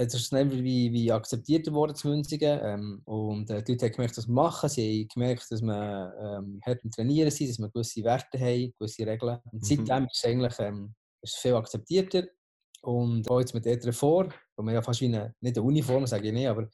es 0.05 0.13
ist 0.13 0.27
schnell 0.27 0.51
wie, 0.51 0.91
wie 0.91 1.11
akzeptiert 1.11 1.71
worden 1.71 1.95
zu 1.95 2.09
Münzigen. 2.09 2.59
Ähm, 2.61 3.01
und 3.05 3.49
äh, 3.49 3.63
die 3.63 3.73
Leute 3.73 3.87
haben 3.87 3.93
gemerkt, 3.93 4.17
wir 4.17 4.33
machen. 4.33 4.69
Sie 4.69 5.01
haben 5.01 5.07
gemerkt, 5.07 5.51
dass 5.51 5.61
wir 5.61 6.13
ähm, 6.39 6.61
hart 6.65 6.83
im 6.83 6.91
Trainieren 6.91 7.31
sind, 7.31 7.49
dass 7.49 7.59
wir 7.59 7.69
gewisse 7.69 8.03
Werte 8.03 8.39
haben, 8.39 8.73
gewisse 8.77 9.05
Regeln. 9.07 9.39
Und 9.51 9.61
mhm. 9.61 9.65
seitdem 9.65 10.05
ist 10.05 10.17
es 10.17 10.25
eigentlich 10.25 10.59
ähm, 10.59 10.93
ist 11.21 11.37
viel 11.37 11.55
akzeptierter. 11.55 12.23
Und 12.81 13.29
auch 13.29 13.39
jetzt 13.39 13.53
mit 13.53 13.65
der 13.65 13.93
vor, 13.93 14.29
wo 14.55 14.69
ja 14.69 14.81
fast 14.81 15.01
wie 15.01 15.05
eine, 15.05 15.33
nicht 15.41 15.57
eine 15.57 15.65
Uniform, 15.65 16.05
sage 16.05 16.27
ich 16.27 16.33
nicht, 16.33 16.47
aber 16.47 16.69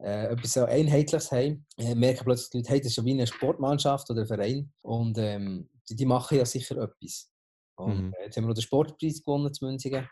äh, 0.00 0.26
etwas 0.26 0.52
so 0.52 0.64
Einheitliches 0.64 1.32
haben, 1.32 1.66
äh, 1.78 1.94
merken 1.94 2.24
plötzlich 2.24 2.50
die 2.50 2.58
Leute, 2.58 2.70
hey, 2.70 2.80
das 2.80 2.88
ist 2.88 2.96
ja 2.96 3.04
wie 3.04 3.12
eine 3.12 3.26
Sportmannschaft 3.26 4.10
oder 4.10 4.22
ein 4.22 4.26
Verein. 4.26 4.72
Und 4.82 5.18
ähm, 5.18 5.68
die, 5.88 5.96
die, 5.96 6.06
machen 6.06 6.38
ja 6.38 6.44
sicher 6.44 6.76
etwas. 6.76 7.32
Und 7.76 8.08
mhm. 8.08 8.14
äh, 8.18 8.26
jetzt 8.26 8.36
haben 8.36 8.44
wir 8.44 8.48
noch 8.48 8.54
den 8.54 8.62
Sportpreis 8.62 9.22
gewonnen 9.22 9.52
zu 9.52 9.64
Münzigen. 9.64 10.08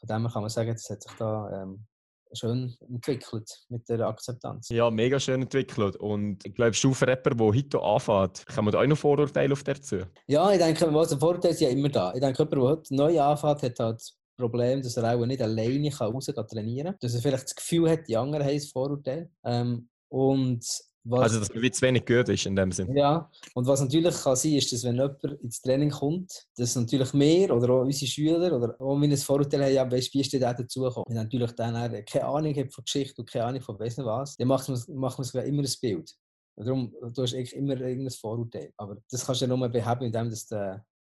Von 0.00 0.08
dem 0.08 0.28
kann 0.28 0.42
man 0.42 0.50
sagen, 0.50 0.72
das 0.72 0.88
hat 0.90 1.02
sich 1.02 1.12
da 1.18 1.62
ähm, 1.62 1.86
schön 2.32 2.74
entwickelt 2.88 3.50
mit 3.68 3.88
der 3.88 4.00
Akzeptanz. 4.00 4.68
Ja, 4.70 4.90
mega 4.90 5.20
schön 5.20 5.42
entwickelt. 5.42 5.96
Und 5.96 6.44
ich 6.44 6.54
glaube, 6.54 6.76
du 6.80 6.94
für 6.94 7.08
jemanden, 7.08 7.38
der 7.38 7.46
heute 7.46 7.82
anfängt, 7.82 8.46
kann 8.46 8.64
man 8.64 8.72
da 8.72 8.80
auch 8.80 8.86
noch 8.86 8.98
Vorurteile 8.98 9.52
auf 9.52 9.62
der 9.62 9.80
zu? 9.80 10.06
Ja, 10.26 10.50
ich 10.52 10.58
denke, 10.58 10.92
was 10.94 11.14
Vorurteile 11.14 11.54
sind 11.54 11.68
ja 11.68 11.72
immer 11.72 11.88
da. 11.88 12.14
Ich 12.14 12.20
denke, 12.20 12.38
jemand, 12.38 12.52
der 12.52 12.62
heute 12.62 12.94
neu 12.94 13.20
anfängt, 13.20 13.62
hat 13.62 13.78
halt 13.78 14.02
Problem, 14.36 14.82
dass 14.82 14.96
er 14.96 15.14
auch 15.14 15.26
nicht 15.26 15.42
alleine 15.42 15.94
raus 15.94 16.26
trainieren 16.26 16.92
kann. 16.92 16.96
Dass 17.00 17.14
er 17.14 17.20
vielleicht 17.20 17.44
das 17.44 17.54
Gefühl 17.54 17.90
hat, 17.90 18.08
die 18.08 18.16
anderen 18.16 18.44
haben 18.44 18.54
ein 18.54 18.60
Vorurteil. 18.60 19.30
Ähm, 19.44 19.88
und 20.08 20.64
was, 21.02 21.20
also, 21.22 21.38
dass 21.40 21.54
man 21.54 21.62
wie 21.62 21.70
zu 21.70 21.82
wenig 21.82 22.04
gehört 22.04 22.28
ist 22.28 22.44
in 22.44 22.54
dem 22.54 22.72
Sinn. 22.72 22.94
Ja, 22.94 23.30
und 23.54 23.66
was 23.66 23.80
natürlich 23.80 24.14
kann 24.22 24.36
sein, 24.36 24.52
ist, 24.52 24.70
dass 24.70 24.84
wenn 24.84 24.96
jemand 24.96 25.22
ins 25.42 25.62
Training 25.62 25.90
kommt, 25.90 26.46
dass 26.56 26.76
natürlich 26.76 27.14
mehr 27.14 27.54
oder 27.56 27.70
auch 27.72 27.80
unsere 27.80 28.10
Schüler 28.10 28.54
oder 28.54 28.78
auch 28.78 29.00
wenn 29.00 29.10
ein 29.10 29.16
Vorurteil 29.16 29.62
haben, 29.62 29.72
ja, 29.72 29.90
weißt, 29.90 30.12
wie 30.12 30.20
ist 30.20 30.32
der 30.32 30.40
dazugekommen? 30.52 31.06
Wenn 31.08 31.16
natürlich 31.16 31.52
dann 31.52 32.04
keine 32.04 32.26
Ahnung 32.26 32.54
hat 32.54 32.72
von 32.72 32.84
Geschichte 32.84 33.22
und 33.22 33.30
keine 33.30 33.46
Ahnung 33.46 33.62
von 33.62 33.78
wissen 33.78 34.04
was, 34.04 34.36
dann 34.36 34.48
macht 34.48 34.68
man, 34.68 34.78
macht 34.88 35.18
man 35.18 35.24
sich 35.24 35.34
immer 35.42 35.62
ein 35.62 35.74
Bild. 35.80 36.14
Und 36.56 36.66
darum, 36.66 36.94
du 37.00 37.22
hast 37.22 37.34
eigentlich 37.34 37.56
immer 37.56 37.80
irgendein 37.80 38.10
Vorurteil. 38.10 38.72
Aber 38.76 38.98
das 39.10 39.24
kannst 39.24 39.40
du 39.40 39.46
ja 39.46 39.56
nur 39.56 39.68
beheben, 39.70 40.02
indem 40.02 40.24
du 40.24 40.30
das 40.30 40.48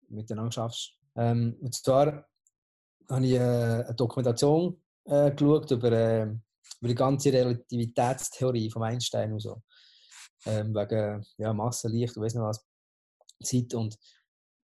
miteinander 0.08 0.52
schaffst. 0.52 0.94
Ähm, 1.16 1.56
und 1.60 1.74
zwar 1.74 2.26
habe 3.10 3.26
ich 3.26 3.32
äh, 3.32 3.38
eine 3.38 3.94
Dokumentation 3.94 4.80
äh, 5.04 5.30
geschaut 5.32 5.70
über, 5.70 5.92
äh, 5.92 6.22
über 6.22 6.88
die 6.88 6.94
ganze 6.94 7.30
Relativitätstheorie 7.30 8.70
von 8.70 8.84
Einstein 8.84 9.34
und 9.34 9.40
so 9.40 9.60
ähm, 10.46 10.74
wegen 10.74 11.24
ja, 11.38 11.52
Masse, 11.52 11.88
Licht 11.88 12.16
und 12.16 12.22
weiß 12.22 12.34
nicht 12.34 12.42
was, 12.42 12.66
Zeit. 13.42 13.74
Und 13.74 13.98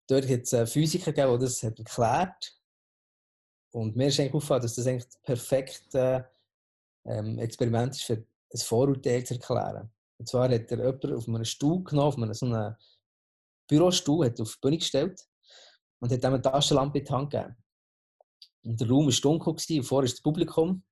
dort 0.07 0.27
hat 0.27 0.41
es 0.41 0.53
einen 0.53 0.67
Physiker 0.67 1.11
gegeben, 1.11 1.31
der 1.31 1.39
das 1.39 1.63
hat 1.63 1.79
erklärt 1.79 2.57
Und 3.71 3.95
mir 3.95 4.07
ist 4.07 4.19
eigentlich 4.19 4.33
aufgefallen, 4.33 4.61
dass 4.61 4.75
das 4.75 4.87
eigentlich 4.87 5.05
das 5.05 5.21
perfekte 5.21 6.29
ähm, 7.05 7.39
Experiment 7.39 7.95
ist, 7.95 8.03
für 8.03 8.13
ein 8.15 8.59
Vorurteil 8.59 9.23
zu 9.23 9.35
erklären. 9.35 9.91
Und 10.17 10.29
zwar 10.29 10.49
hat 10.49 10.71
er 10.71 10.77
jemanden 10.77 11.15
auf 11.15 11.27
einem 11.27 11.45
Stuhl 11.45 11.83
genommen, 11.83 12.07
auf 12.07 12.17
einem, 12.17 12.33
so 12.33 12.45
einem 12.45 12.75
Bürostuhl, 13.67 14.25
hat 14.25 14.39
auf 14.39 14.53
die 14.55 14.59
Bühne 14.61 14.77
gestellt 14.77 15.21
und 15.99 16.11
hat 16.11 16.23
ihm 16.23 16.25
eine 16.25 16.41
Taschenlampe 16.41 16.99
in 16.99 17.05
die 17.05 17.11
Hand 17.11 17.31
gegeben. 17.31 17.55
Und 18.63 18.81
der 18.81 18.89
Raum 18.89 19.05
war 19.05 19.13
dunkel 19.13 19.49
und 19.49 19.83
vorher 19.83 20.05
ist 20.05 20.17
das 20.17 20.21
Publikum 20.21 20.83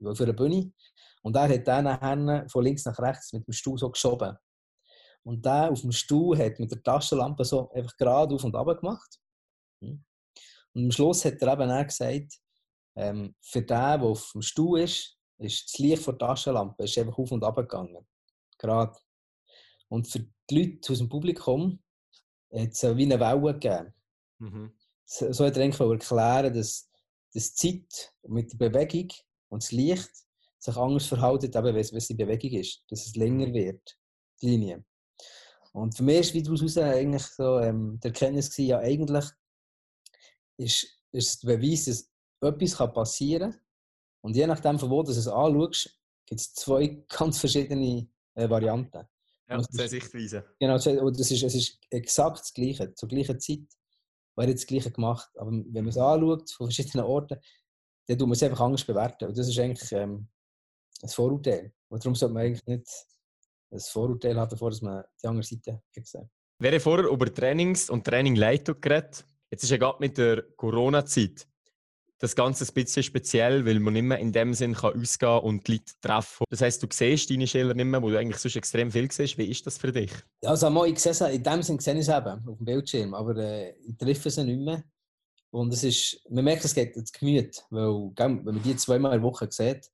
für 0.00 0.24
eine 0.24 0.34
Bühne. 0.34 0.72
Und 1.22 1.36
er 1.36 1.48
hat 1.48 1.66
dann 1.66 1.84
nachher 1.84 2.48
von 2.48 2.64
links 2.64 2.84
nach 2.84 2.98
rechts 2.98 3.32
mit 3.32 3.46
dem 3.46 3.52
Stuhl 3.52 3.78
so 3.78 3.90
geschoben. 3.90 4.36
Und 5.24 5.44
der 5.44 5.70
auf 5.70 5.80
dem 5.80 5.92
Stuhl 5.92 6.36
hat 6.36 6.58
mit 6.58 6.70
der 6.70 6.82
Taschenlampe 6.82 7.44
so 7.44 7.70
einfach 7.70 7.96
gerade 7.96 8.34
auf 8.34 8.44
und 8.44 8.56
ab 8.56 8.66
gemacht. 8.80 9.18
Hm. 9.80 10.04
Und 10.74 10.84
am 10.84 10.90
Schluss 10.90 11.24
hat 11.24 11.40
er 11.40 11.52
eben 11.52 11.70
auch 11.70 11.86
gesagt, 11.86 12.40
ähm, 12.96 13.34
für 13.40 13.60
den, 13.60 13.66
der 13.68 14.02
auf 14.02 14.32
dem 14.32 14.42
Stuhl 14.42 14.80
ist, 14.80 15.16
ist 15.38 15.72
das 15.72 15.78
Licht 15.78 16.02
von 16.02 16.18
der 16.18 16.28
Taschenlampe 16.28 16.84
ist 16.84 16.98
einfach 16.98 17.18
auf 17.18 17.30
und 17.30 17.44
ab 17.44 17.56
gegangen. 17.56 18.06
Gerade. 18.58 18.98
Und 19.88 20.08
für 20.08 20.26
die 20.50 20.58
Leute 20.58 20.92
aus 20.92 20.98
dem 20.98 21.08
Publikum 21.08 21.82
hat 22.52 22.70
es 22.72 22.82
wie 22.82 23.04
eine 23.04 23.20
Welle 23.20 23.52
gegeben. 23.54 23.94
Mhm. 24.38 24.72
So, 25.04 25.32
so 25.32 25.44
hat 25.44 25.56
er 25.56 25.64
eigentlich 25.64 25.80
erklären, 25.80 26.54
dass, 26.54 26.90
dass 27.32 27.54
die 27.54 27.82
Zeit 27.82 28.14
mit 28.26 28.52
der 28.52 28.68
Bewegung 28.68 29.10
und 29.48 29.62
das 29.62 29.72
Licht 29.72 30.10
sich 30.62 30.76
anders 30.76 31.06
verhalten, 31.06 31.46
eben, 31.46 31.64
wenn 31.64 31.76
es 31.76 32.10
in 32.10 32.16
Bewegung 32.16 32.52
ist, 32.52 32.84
dass 32.88 33.06
es 33.06 33.16
länger 33.16 33.52
wird, 33.52 33.98
die 34.40 34.50
Linie. 34.50 34.84
Und 35.72 35.96
für 35.96 36.02
mich 36.02 36.20
ist 36.20 36.34
wie 36.34 36.42
daraus 36.42 36.76
eigentlich 36.78 37.24
so 37.24 37.58
ähm, 37.58 37.98
die 38.02 38.08
Erkenntnis 38.08 38.50
gewesen, 38.50 38.68
ja 38.68 38.78
eigentlich 38.78 39.24
ist, 40.58 40.86
ist 41.10 41.42
der 41.42 41.56
Beweis, 41.56 41.86
dass 41.86 42.10
etwas 42.40 42.92
passieren 42.92 43.52
kann 43.52 43.60
und 44.20 44.36
je 44.36 44.46
nachdem, 44.46 44.78
von 44.78 44.90
wo 44.90 45.02
du 45.02 45.10
es 45.10 45.26
anschaust, 45.26 45.98
gibt 46.26 46.40
es 46.40 46.54
zwei 46.54 46.86
ganz 47.08 47.38
verschiedene 47.38 48.08
äh, 48.34 48.48
Varianten. 48.48 49.08
Ja, 49.48 49.60
zwei 49.62 49.88
Sichtweisen. 49.88 50.44
Genau, 50.60 50.74
und 50.74 51.18
das 51.18 51.30
ist, 51.30 51.42
es 51.42 51.54
ist 51.54 51.78
exakt 51.90 52.40
das 52.40 52.52
Gleiche, 52.52 52.94
zur 52.94 53.08
gleichen 53.08 53.40
Zeit 53.40 53.66
wäre 54.36 54.52
das 54.52 54.66
Gleiche 54.66 54.90
gemacht. 54.90 55.28
Aber 55.36 55.50
wenn 55.50 55.84
man 55.84 55.88
es 55.88 55.98
anschaut, 55.98 56.50
von 56.52 56.66
verschiedenen 56.68 57.04
Orten, 57.04 57.38
dann 58.06 58.18
tut 58.18 58.28
man 58.28 58.34
es 58.34 58.42
einfach 58.42 58.60
anders 58.60 58.84
bewerten. 58.84 59.28
Und 59.28 59.36
das 59.36 59.48
ist 59.48 59.58
eigentlich 59.58 59.92
ähm, 59.92 60.28
ein 61.02 61.08
Vorurteil. 61.08 61.72
Und 61.88 62.04
darum 62.04 62.14
sollte 62.14 62.34
man 62.34 62.44
eigentlich 62.44 62.66
nicht 62.66 62.88
ein 63.70 63.80
Vorurteil 63.80 64.38
haben, 64.38 64.50
bevor 64.50 64.72
man 64.82 65.04
die 65.22 65.26
andere 65.26 65.44
Seite 65.44 65.82
sieht. 65.94 66.28
Wir 66.58 66.70
haben 66.70 66.80
vorher 66.80 67.08
über 67.08 67.32
Trainings- 67.32 67.90
und 67.90 68.06
Trainingleitung 68.06 68.80
geredet. 68.80 69.24
Jetzt 69.50 69.64
ist 69.64 69.70
ja 69.70 69.76
gerade 69.76 69.98
mit 70.00 70.16
der 70.16 70.42
Corona-Zeit 70.56 71.46
das 72.22 72.36
Ganze 72.36 72.64
ein 72.64 72.72
bisschen 72.72 73.02
speziell, 73.02 73.66
weil 73.66 73.80
man 73.80 73.94
nicht 73.94 74.04
mehr 74.04 74.18
in 74.18 74.30
dem 74.30 74.54
Sinn 74.54 74.74
kann 74.74 74.98
ausgehen 74.98 75.40
und 75.40 75.66
die 75.66 75.72
Leute 75.72 75.92
treffen 76.00 76.44
Das 76.48 76.60
heisst, 76.60 76.80
du 76.80 76.86
siehst 76.88 77.28
deine 77.28 77.48
Schüler 77.48 77.74
nicht 77.74 77.84
mehr, 77.84 78.00
wo 78.00 78.10
du 78.10 78.18
eigentlich 78.18 78.38
sonst 78.38 78.54
extrem 78.54 78.92
viel 78.92 79.10
siehst. 79.10 79.36
Wie 79.38 79.50
ist 79.50 79.66
das 79.66 79.76
für 79.76 79.90
dich? 79.90 80.12
Also 80.44 80.70
mal, 80.70 80.88
ich 80.88 81.00
sehe 81.00 81.32
in 81.32 81.42
dem 81.42 81.62
Sinn 81.64 81.80
sehe 81.80 81.94
ich 81.94 82.06
es 82.06 82.08
eben 82.08 82.48
auf 82.48 82.58
dem 82.58 82.64
Bildschirm, 82.64 83.12
aber 83.14 83.36
äh, 83.38 83.74
ich 83.80 83.96
treffe 83.96 84.30
sie 84.30 84.44
nicht 84.44 84.60
mehr. 84.60 84.84
Und 85.50 85.74
es 85.74 85.82
ist, 85.82 86.20
man 86.30 86.44
merkt, 86.44 86.64
es 86.64 86.74
geht 86.74 86.96
ins 86.96 87.12
Gemüt, 87.12 87.60
weil 87.70 88.12
wenn 88.16 88.44
man 88.44 88.62
die 88.62 88.76
zweimal 88.76 89.16
in 89.16 89.20
der 89.20 89.28
Woche 89.28 89.48
sieht, 89.50 89.90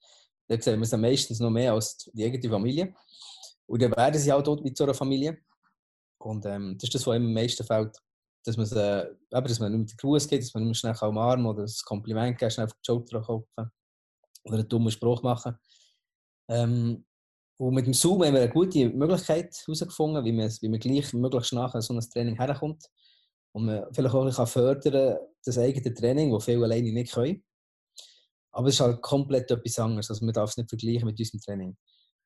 dann 0.49 0.61
sehen 0.61 0.81
wir 0.81 0.85
es 0.85 0.93
meistens 0.93 1.41
noch 1.41 1.51
mehr 1.51 1.73
als 1.73 2.11
die 2.13 2.25
eigene 2.25 2.51
Familie. 2.51 2.95
Und 3.67 3.83
dann 3.83 3.95
werden 3.95 4.21
sie 4.21 4.33
auch 4.33 4.43
dort 4.43 4.65
mit 4.65 4.77
so 4.77 4.85
einer 4.85 4.95
Familie. 4.95 5.39
Und 6.19 6.47
ähm, 6.47 6.77
das 6.79 6.85
ist 6.85 6.95
das, 6.95 7.07
was 7.07 7.17
im 7.17 7.33
meisten 7.33 7.65
fällt. 7.65 7.97
Dass 8.45 8.57
man, 8.57 8.67
äh, 8.67 9.03
eben, 9.03 9.47
dass 9.47 9.61
man 9.61 9.73
nicht 9.73 9.81
mit 9.81 9.91
den 9.91 9.97
Gruß 9.99 10.27
geht, 10.27 10.43
dass 10.43 10.55
man 10.55 10.67
nicht 10.67 10.79
schnell 10.79 10.97
umarmen 11.03 11.47
oder 11.47 11.65
ein 11.65 11.73
Kompliment 11.85 12.39
geben, 12.39 12.51
schnell 12.51 12.67
auf 12.67 12.73
die 12.73 12.87
Schulter 12.87 13.21
klopfen 13.21 13.71
oder 14.45 14.59
einen 14.59 14.69
dummen 14.69 14.91
Spruch 14.91 15.23
machen. 15.23 15.59
Ähm, 16.49 17.05
und 17.59 17.75
mit 17.75 17.87
dem 17.87 17.93
Zoom 17.93 18.25
haben 18.25 18.35
wir 18.35 18.41
eine 18.41 18.51
gute 18.51 18.89
Möglichkeit 18.89 19.55
herausgefunden, 19.67 20.25
wie 20.25 20.33
man, 20.33 20.51
wie 20.61 20.69
man 20.69 20.81
gleich 20.81 21.13
möglichst 21.13 21.53
nachher 21.53 21.83
so 21.83 21.93
ein 21.93 22.01
Training 22.01 22.37
herkommt. 22.37 22.85
Und 23.53 23.67
man 23.67 23.85
vielleicht 23.93 24.15
auch 24.15 24.21
ein 24.23 24.29
bisschen 24.29 24.47
fördern 24.47 25.19
das 25.45 25.59
eigene 25.59 25.93
Training, 25.93 26.33
das 26.33 26.45
viele 26.45 26.65
alleine 26.65 26.93
nicht 26.93 27.13
können. 27.13 27.43
Aber 28.53 28.69
es 28.69 28.75
ist 28.75 28.81
halt 28.81 29.03
komplett 29.03 29.51
etwas 29.51 29.79
anderes. 29.79 30.11
Also 30.11 30.25
man 30.25 30.35
darf 30.35 30.51
es 30.51 30.57
nicht 30.57 30.69
vergleichen 30.69 31.07
mit 31.07 31.19
unserem 31.19 31.41
Training. 31.41 31.77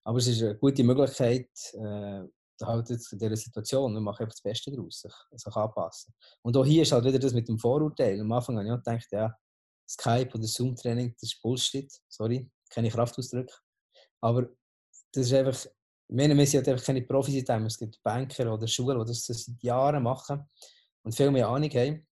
Aber 0.05 0.19
es 0.19 0.27
ist 0.27 0.43
eine 0.43 0.57
gute 0.57 0.83
Möglichkeit, 0.83 1.49
äh, 1.75 2.23
halt 2.63 2.91
jetzt 2.91 3.13
in 3.13 3.19
dieser 3.19 3.37
Situation, 3.37 3.93
wir 3.93 4.01
machen 4.01 4.23
einfach 4.23 4.35
das 4.35 4.43
Beste 4.43 4.71
daraus, 4.71 5.01
sich, 5.01 5.13
sich 5.33 5.57
anpassen. 5.57 6.15
Und 6.43 6.57
auch 6.57 6.65
hier 6.65 6.83
ist 6.83 6.93
halt 6.93 7.05
wieder 7.05 7.19
das 7.19 7.33
mit 7.33 7.49
dem 7.49 7.59
Vorurteil. 7.59 8.21
Am 8.21 8.33
Anfang 8.33 8.57
habe 8.57 8.69
ich 8.69 8.85
gedacht, 8.85 9.09
ja, 9.11 9.37
Skype 9.89 10.31
oder 10.35 10.45
Zoom-Training, 10.45 11.15
das 11.21 11.33
ist 11.33 11.43
Bullshit. 11.43 11.93
Sorry, 12.09 12.51
keine 12.71 12.91
Kraftausdrücke. 12.91 13.55
Aber 14.21 14.49
das 15.13 15.27
ist 15.27 15.33
einfach, 15.33 15.67
meine, 16.09 16.37
wir 16.37 16.47
sind 16.47 16.67
einfach 16.69 16.85
keine 16.85 17.03
Profis 17.03 17.35
in 17.35 17.45
dem. 17.45 17.67
Es 17.67 17.79
gibt 17.79 18.03
Banker 18.03 18.53
oder 18.53 18.67
Schulen, 18.67 18.99
die 19.01 19.07
das 19.07 19.27
seit 19.27 19.63
Jahren 19.63 20.03
machen 20.03 20.49
und 21.03 21.15
viel 21.15 21.31
mehr 21.31 21.49
Ahnung 21.49 21.71
haben. 21.71 22.07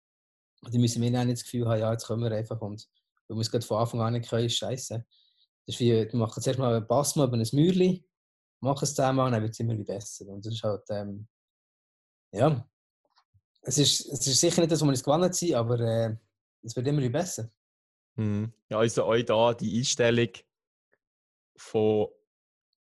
Und 0.61 0.73
die 0.73 0.79
müssen 0.79 1.03
auch 1.15 1.23
nicht 1.23 1.37
das 1.37 1.43
Gefühl 1.43 1.67
haben, 1.67 1.79
ja, 1.79 1.91
jetzt 1.91 2.05
kommen 2.05 2.23
wir 2.23 2.35
einfach 2.35 2.59
und 2.59 2.85
weil 3.29 3.37
wir 3.37 3.41
es 3.41 3.51
gerade 3.51 3.65
von 3.65 3.79
Anfang 3.79 4.01
an 4.01 4.13
nicht 4.13 4.29
können, 4.29 4.45
ist 4.45 4.57
scheiße. 4.57 5.05
Das 5.65 5.75
ist 5.75 5.79
wie, 5.79 5.91
wir 5.91 6.15
machen 6.15 6.41
zuerst 6.41 6.59
mal, 6.59 6.81
passen 6.81 7.19
wir 7.19 7.25
über 7.25 7.37
ein 7.37 7.47
Mäuerchen, 7.53 8.03
machen 8.59 8.83
es 8.83 8.95
zusammen 8.95 9.19
und 9.19 9.31
dann 9.31 9.41
wird 9.41 9.53
es 9.53 9.59
immer 9.59 9.75
besser. 9.75 10.27
Und 10.27 10.45
das 10.45 10.53
ist 10.53 10.63
halt, 10.63 10.83
ähm, 10.89 11.27
ja, 12.31 12.67
es 13.61 13.77
ist, 13.77 14.01
es 14.07 14.27
ist 14.27 14.39
sicher 14.39 14.61
nicht 14.61 14.71
das, 14.71 14.81
was 14.81 14.85
wir 14.85 14.89
uns 14.89 15.03
gewonnen 15.03 15.31
sind, 15.31 15.53
aber 15.53 15.79
äh, 15.79 16.15
es 16.63 16.75
wird 16.75 16.87
immer 16.87 17.07
besser. 17.09 17.49
Mhm. 18.15 18.51
Ja, 18.69 18.79
also 18.79 19.05
euch 19.05 19.25
da 19.25 19.53
die 19.53 19.77
Einstellung 19.77 20.29
von 21.55 22.07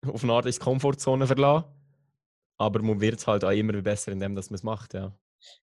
auf 0.07 0.23
eine 0.23 0.33
Art 0.33 0.47
ins 0.47 0.61
Komfortzone 0.61 1.27
verlassen, 1.27 1.67
aber 2.59 2.83
man 2.83 3.01
wird 3.01 3.19
es 3.19 3.27
halt 3.27 3.45
auch 3.45 3.51
immer 3.51 3.81
besser, 3.83 4.13
indem 4.13 4.35
man 4.35 4.43
es 4.43 4.63
macht, 4.63 4.95
ja. 4.95 5.13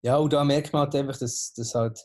Ja, 0.03 0.17
und 0.17 0.33
da 0.33 0.45
merkt 0.45 0.73
man 0.73 0.83
halt 0.83 0.95
einfach, 0.95 1.17
dass, 1.19 1.53
dass 1.55 1.75
halt 1.75 2.05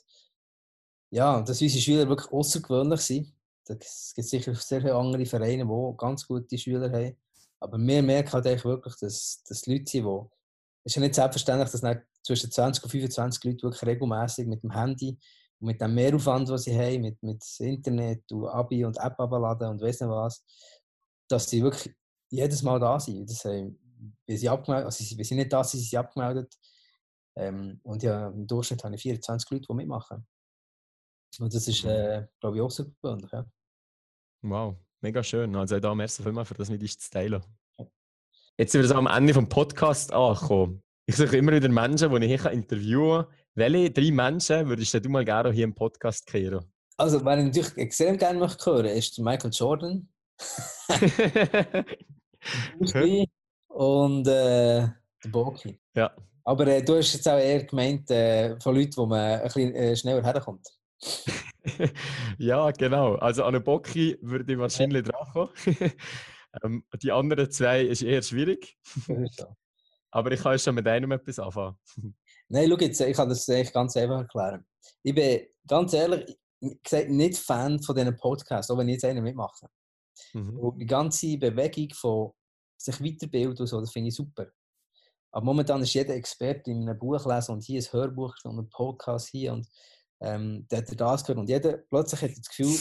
ja, 1.10 1.42
dass 1.42 1.62
unsere 1.62 1.82
Schüler 1.82 2.10
wirklich 2.10 2.32
außergewöhnlich 2.32 3.02
sind. 3.02 3.34
Es 3.68 4.14
gibt 4.16 4.28
sicher 4.28 4.56
sehr 4.56 4.82
viele 4.82 4.96
andere 4.96 5.26
Vereine, 5.26 5.66
die 5.66 5.98
ganz 5.98 6.26
gute 6.26 6.58
Schüler 6.58 6.92
haben. 6.92 7.18
Aber 7.60 7.78
wir 7.78 8.02
merken 8.02 8.32
halt 8.32 8.48
eigentlich 8.48 8.66
wirklich, 8.66 8.96
dass, 8.98 9.44
dass 9.48 9.66
Leute 9.66 9.90
sind, 9.90 10.06
die. 10.06 10.20
Es 10.84 10.92
ist 10.92 10.96
ja 10.96 11.02
nicht 11.02 11.16
selbstverständlich, 11.16 11.70
dass 11.70 11.82
zwischen 12.24 12.52
20 12.52 12.84
und 12.84 12.90
25 12.90 13.44
Leute 13.44 13.64
wirklich 13.64 13.84
regelmäßig 13.84 14.48
mit 14.48 14.64
dem 14.64 14.72
Handy 14.72 15.18
und 15.60 15.68
mit 15.68 15.82
dem 15.82 15.94
Mehraufwand, 15.96 16.50
den 16.50 16.58
sie 16.58 16.78
haben, 16.78 17.02
mit, 17.02 17.22
mit 17.24 17.44
Internet 17.60 18.32
und 18.32 18.48
Abi 18.48 18.86
und 18.86 18.98
App 18.98 19.20
abladen 19.20 19.70
und 19.70 19.82
weiss 19.82 20.00
nicht 20.00 20.10
was, 20.10 20.46
dass 21.28 21.50
sie 21.50 21.64
wirklich 21.64 21.94
jedes 22.30 22.62
Mal 22.62 22.80
da 22.80 23.00
sind. 23.00 23.30
Das, 23.30 23.44
äh, 23.46 23.70
wenn, 24.26 24.38
sie 24.38 24.50
abgemeldet, 24.50 24.86
also 24.86 25.04
sie 25.04 25.36
nicht 25.36 25.52
da 25.52 25.64
sind, 25.64 25.80
sind 25.80 25.90
sie 25.90 25.98
abgemeldet. 25.98 26.54
Ähm, 27.36 27.80
und 27.84 28.04
ja, 28.04 28.28
im 28.28 28.46
Durchschnitt 28.46 28.84
habe 28.84 28.96
ich 28.96 29.02
24 29.02 29.50
Leute, 29.50 29.66
die 29.70 29.74
mitmachen. 29.74 30.28
Und 31.40 31.54
das 31.54 31.68
ist, 31.68 31.84
äh, 31.86 32.26
glaube 32.40 32.58
ich, 32.58 32.62
auch 32.62 32.72
super 32.72 32.92
gewöhnlich. 33.02 33.32
Ja. 33.32 33.46
Wow, 34.42 34.76
mega 35.02 35.22
schön. 35.24 35.56
Also 35.56 35.80
da 35.80 35.94
merci 35.94 36.24
vielmals 36.24 36.48
für 36.48 36.56
das 36.56 36.70
mit 36.70 36.82
uns 36.82 36.98
zu 36.98 37.12
teilen. 37.12 37.44
Jetzt 38.58 38.72
sind 38.72 38.82
wir 38.82 38.88
so 38.88 38.96
am 38.96 39.08
Ende 39.08 39.34
vom 39.34 39.48
Podcast 39.48 40.12
angekommen. 40.12 40.82
Ich 41.06 41.16
suche 41.16 41.38
immer 41.38 41.54
wieder 41.54 41.70
Menschen, 41.70 42.12
die 42.12 42.26
ich 42.26 42.42
hier 42.42 42.52
interviewen 42.52 43.24
kann. 43.24 43.34
Welche 43.54 43.92
drei 43.92 44.12
Menschen 44.12 44.68
würdest 44.68 44.94
du 44.94 45.10
mal 45.10 45.24
gerne 45.24 45.52
hier 45.52 45.64
im 45.64 45.76
Podcast 45.76 46.26
kehren? 46.26 46.66
Also, 46.98 47.24
wer 47.24 47.38
ich 47.38 47.46
natürlich 47.46 47.78
extrem 47.78 48.18
gerne 48.18 48.40
möchte 48.40 48.66
hören, 48.66 48.86
ist 48.88 49.20
Michael 49.20 49.52
Jordan. 49.52 50.10
und 53.68 54.28
äh, 54.28 54.88
der 55.24 55.30
Boki. 55.30 55.80
Ja. 55.96 56.16
Aber 56.44 56.66
äh, 56.68 56.84
du 56.84 56.96
hast 56.96 57.14
jetzt 57.14 57.28
auch 57.28 57.38
eher 57.38 57.64
gemeint 57.64 58.10
äh, 58.10 58.60
von 58.60 58.76
Leuten, 58.76 58.98
wo 58.98 59.06
man 59.06 59.40
ein 59.40 59.44
bisschen 59.44 59.76
äh, 59.76 59.96
schneller 59.96 60.24
herkommt. 60.24 60.68
ja, 62.38 62.72
genau. 62.72 63.16
Also 63.16 63.44
an 63.44 63.64
Bocki 63.64 64.18
würde 64.22 64.52
ich 64.52 64.60
wahrscheinlich 64.60 65.06
ja. 65.06 65.12
dran 65.34 65.50
ähm, 66.64 66.84
Die 67.02 67.12
anderen 67.12 67.52
zwei 67.52 67.82
ist 67.82 68.02
eher 68.02 68.22
schwierig. 68.22 68.78
Aber 70.12 70.32
ich 70.32 70.42
kann 70.42 70.54
ja 70.54 70.58
schon 70.58 70.76
mit 70.76 70.88
einem 70.88 71.12
etwas 71.12 71.40
anfangen. 71.40 71.78
Nein, 72.48 72.70
schau 72.70 72.78
jetzt, 72.78 73.02
ich 73.02 73.16
kann 73.16 73.30
das 73.30 73.48
eigentlich 73.50 73.74
ganz 73.74 73.96
einfach 73.98 74.20
erklären. 74.20 74.66
Ich 75.04 75.14
bin 75.14 75.42
ganz 75.68 75.94
ehrlich 75.94 76.38
gesagt 76.84 77.10
nicht 77.10 77.38
Fan 77.38 77.82
von 77.82 77.96
diesen 77.96 78.16
Podcasts, 78.16 78.72
auch 78.72 78.78
wenn 78.78 78.88
ich 78.88 78.94
jetzt 78.94 79.06
einen 79.06 79.24
mitmache. 79.24 79.68
Mhm. 80.34 80.74
Die 80.80 80.86
ganze 80.86 81.38
Bewegung 81.38 81.94
von 81.94 82.32
sich 82.78 83.00
weiterbilden 83.02 83.58
und 83.58 83.68
so, 83.68 83.80
das 83.80 83.92
finde 83.92 84.10
ich 84.10 84.16
super. 84.16 84.48
Aber 85.32 85.46
momentan 85.46 85.82
ist 85.82 85.94
jeder 85.94 86.16
Experte 86.16 86.72
in 86.72 86.88
einem 86.88 86.98
Buch 86.98 87.26
lesen 87.26 87.52
und 87.52 87.64
hier 87.64 87.82
ein 87.82 87.92
Hörbuch 87.92 88.34
und 88.44 88.58
ein 88.58 88.70
Podcast 88.70 89.30
hier 89.30 89.54
und 89.54 89.68
ähm, 90.22 90.68
der 90.70 90.80
hat 90.80 91.00
das 91.00 91.24
gehört 91.24 91.40
und 91.40 91.50
jeder 91.50 91.78
plötzlich 91.78 92.22
hat 92.22 92.38
das 92.38 92.50
Gefühl, 92.50 92.78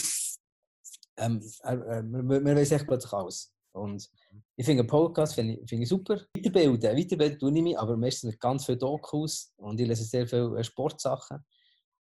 ähm, 1.18 1.42
äh, 1.64 2.02
man, 2.02 2.26
man 2.26 2.56
weiß 2.56 2.72
echt 2.72 2.86
plötzlich 2.86 3.12
alles. 3.12 3.52
Und 3.72 4.10
mhm. 4.32 4.42
ich 4.56 4.64
finde 4.64 4.84
Podcast 4.84 5.34
finde 5.34 5.54
ich, 5.54 5.68
find 5.68 5.82
ich 5.82 5.88
super. 5.88 6.20
Weiterbilden, 6.34 6.96
weiterbilden 6.96 7.38
tue 7.38 7.54
ich 7.54 7.62
mich, 7.62 7.78
aber 7.78 7.96
meistens 7.96 8.32
mit 8.32 8.40
ganz 8.40 8.64
viele 8.64 8.78
Dokus 8.78 9.52
und 9.56 9.78
ich 9.80 9.86
lese 9.86 10.04
sehr 10.04 10.26
viele 10.26 10.58
äh, 10.58 10.64
Sportsachen. 10.64 11.44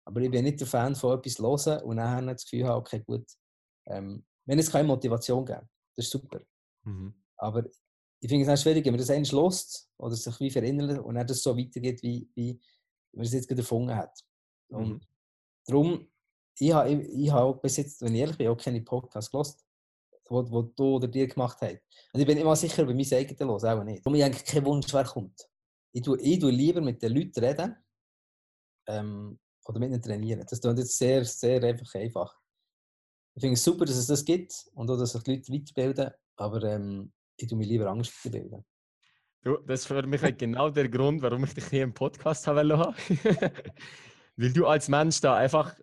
Aber 0.06 0.20
ich 0.20 0.30
bin 0.30 0.44
nicht 0.44 0.60
der 0.60 0.66
Fan 0.66 0.94
von 0.94 1.18
etwas 1.18 1.38
hören 1.38 1.82
und 1.84 1.96
nachher 1.96 2.22
das 2.22 2.44
Gefühl 2.44 2.66
habe, 2.66 2.78
okay, 2.78 3.00
gut, 3.00 3.26
ähm, 3.86 4.24
wenn 4.44 4.58
es 4.58 4.70
keine 4.70 4.86
Motivation 4.86 5.46
gibt, 5.46 5.62
das 5.96 6.04
ist 6.04 6.10
super. 6.10 6.40
Mhm. 6.84 7.14
Aber 7.38 7.64
ich 8.20 8.28
finde 8.28 8.44
es 8.44 8.58
auch 8.58 8.62
schwierig, 8.62 8.84
wenn 8.84 8.92
man 8.92 9.00
das 9.00 9.10
eigentlich 9.10 9.32
lost 9.32 9.88
oder 9.96 10.14
sich 10.14 10.38
wie 10.40 10.50
verinnerlicht 10.50 11.00
und 11.00 11.14
dann 11.14 11.26
das 11.26 11.42
so 11.42 11.56
weitergeht, 11.56 12.02
wie, 12.02 12.28
wie 12.34 12.60
man 13.12 13.24
es 13.24 13.32
jetzt 13.32 13.48
gerade 13.48 13.62
erfunden 13.62 13.94
hat. 13.94 14.18
Und 14.68 14.88
mhm. 14.88 15.00
Darum, 15.66 16.08
ich 16.58 16.72
habe, 16.72 16.90
ich, 16.90 17.08
ich 17.08 17.30
habe 17.30 17.58
bis 17.60 17.76
jetzt, 17.76 18.02
wenn 18.02 18.14
ich 18.14 18.20
ehrlich 18.20 18.38
bin, 18.38 18.48
auch 18.48 18.56
keine 18.56 18.80
Podcasts 18.82 19.30
wo, 20.28 20.50
wo 20.50 20.62
du 20.62 20.96
oder 20.96 21.08
dir 21.08 21.26
gemacht 21.26 21.58
hast. 21.60 21.80
Und 22.12 22.20
ich 22.20 22.26
bin 22.26 22.38
immer 22.38 22.56
sicher, 22.56 22.84
bei 22.84 22.94
meinem 22.94 23.12
eigenen 23.12 23.48
los, 23.48 23.64
auch 23.64 23.84
nicht. 23.84 24.04
Darum 24.04 24.14
ich 24.16 24.24
eigentlich 24.24 24.44
keinen 24.44 24.64
Wunsch, 24.66 24.92
wer 24.92 25.04
kommt. 25.04 25.48
Ich 25.92 26.02
tue, 26.02 26.20
ich 26.20 26.38
tue 26.38 26.50
lieber 26.50 26.80
mit 26.80 27.02
den 27.02 27.14
Leuten 27.14 27.44
reden 27.44 27.76
ähm, 28.88 29.38
oder 29.66 29.78
mit 29.78 29.90
ihnen 29.90 30.02
trainieren. 30.02 30.40
Das 30.40 30.52
ist 30.52 30.64
jetzt 30.64 30.98
sehr, 30.98 31.24
sehr 31.24 31.62
einfach. 31.62 31.94
einfach. 31.94 32.34
Ich 33.36 33.40
finde 33.40 33.54
es 33.54 33.64
super, 33.64 33.84
dass 33.84 33.96
es 33.96 34.06
das 34.06 34.24
gibt 34.24 34.68
und 34.74 34.90
auch, 34.90 34.96
dass 34.96 35.12
sich 35.12 35.22
die 35.22 35.34
Leute 35.34 35.52
weiterbilden, 35.52 36.10
aber 36.36 36.62
ähm, 36.62 37.12
ich 37.36 37.48
tue 37.48 37.58
mir 37.58 37.66
lieber 37.66 37.88
Angst 37.88 38.12
bilden. 38.22 38.64
Du, 39.42 39.58
das 39.58 39.80
ist 39.80 39.86
für 39.86 40.02
mich 40.06 40.22
genau 40.38 40.70
der 40.70 40.88
Grund, 40.88 41.20
warum 41.20 41.44
ich 41.44 41.52
dich 41.52 41.66
hier 41.66 41.82
im 41.82 41.92
Podcast 41.92 42.46
haben 42.46 42.66
Weil 44.36 44.52
du 44.52 44.66
als 44.66 44.88
Mensch 44.88 45.20
da 45.20 45.36
einfach 45.36 45.74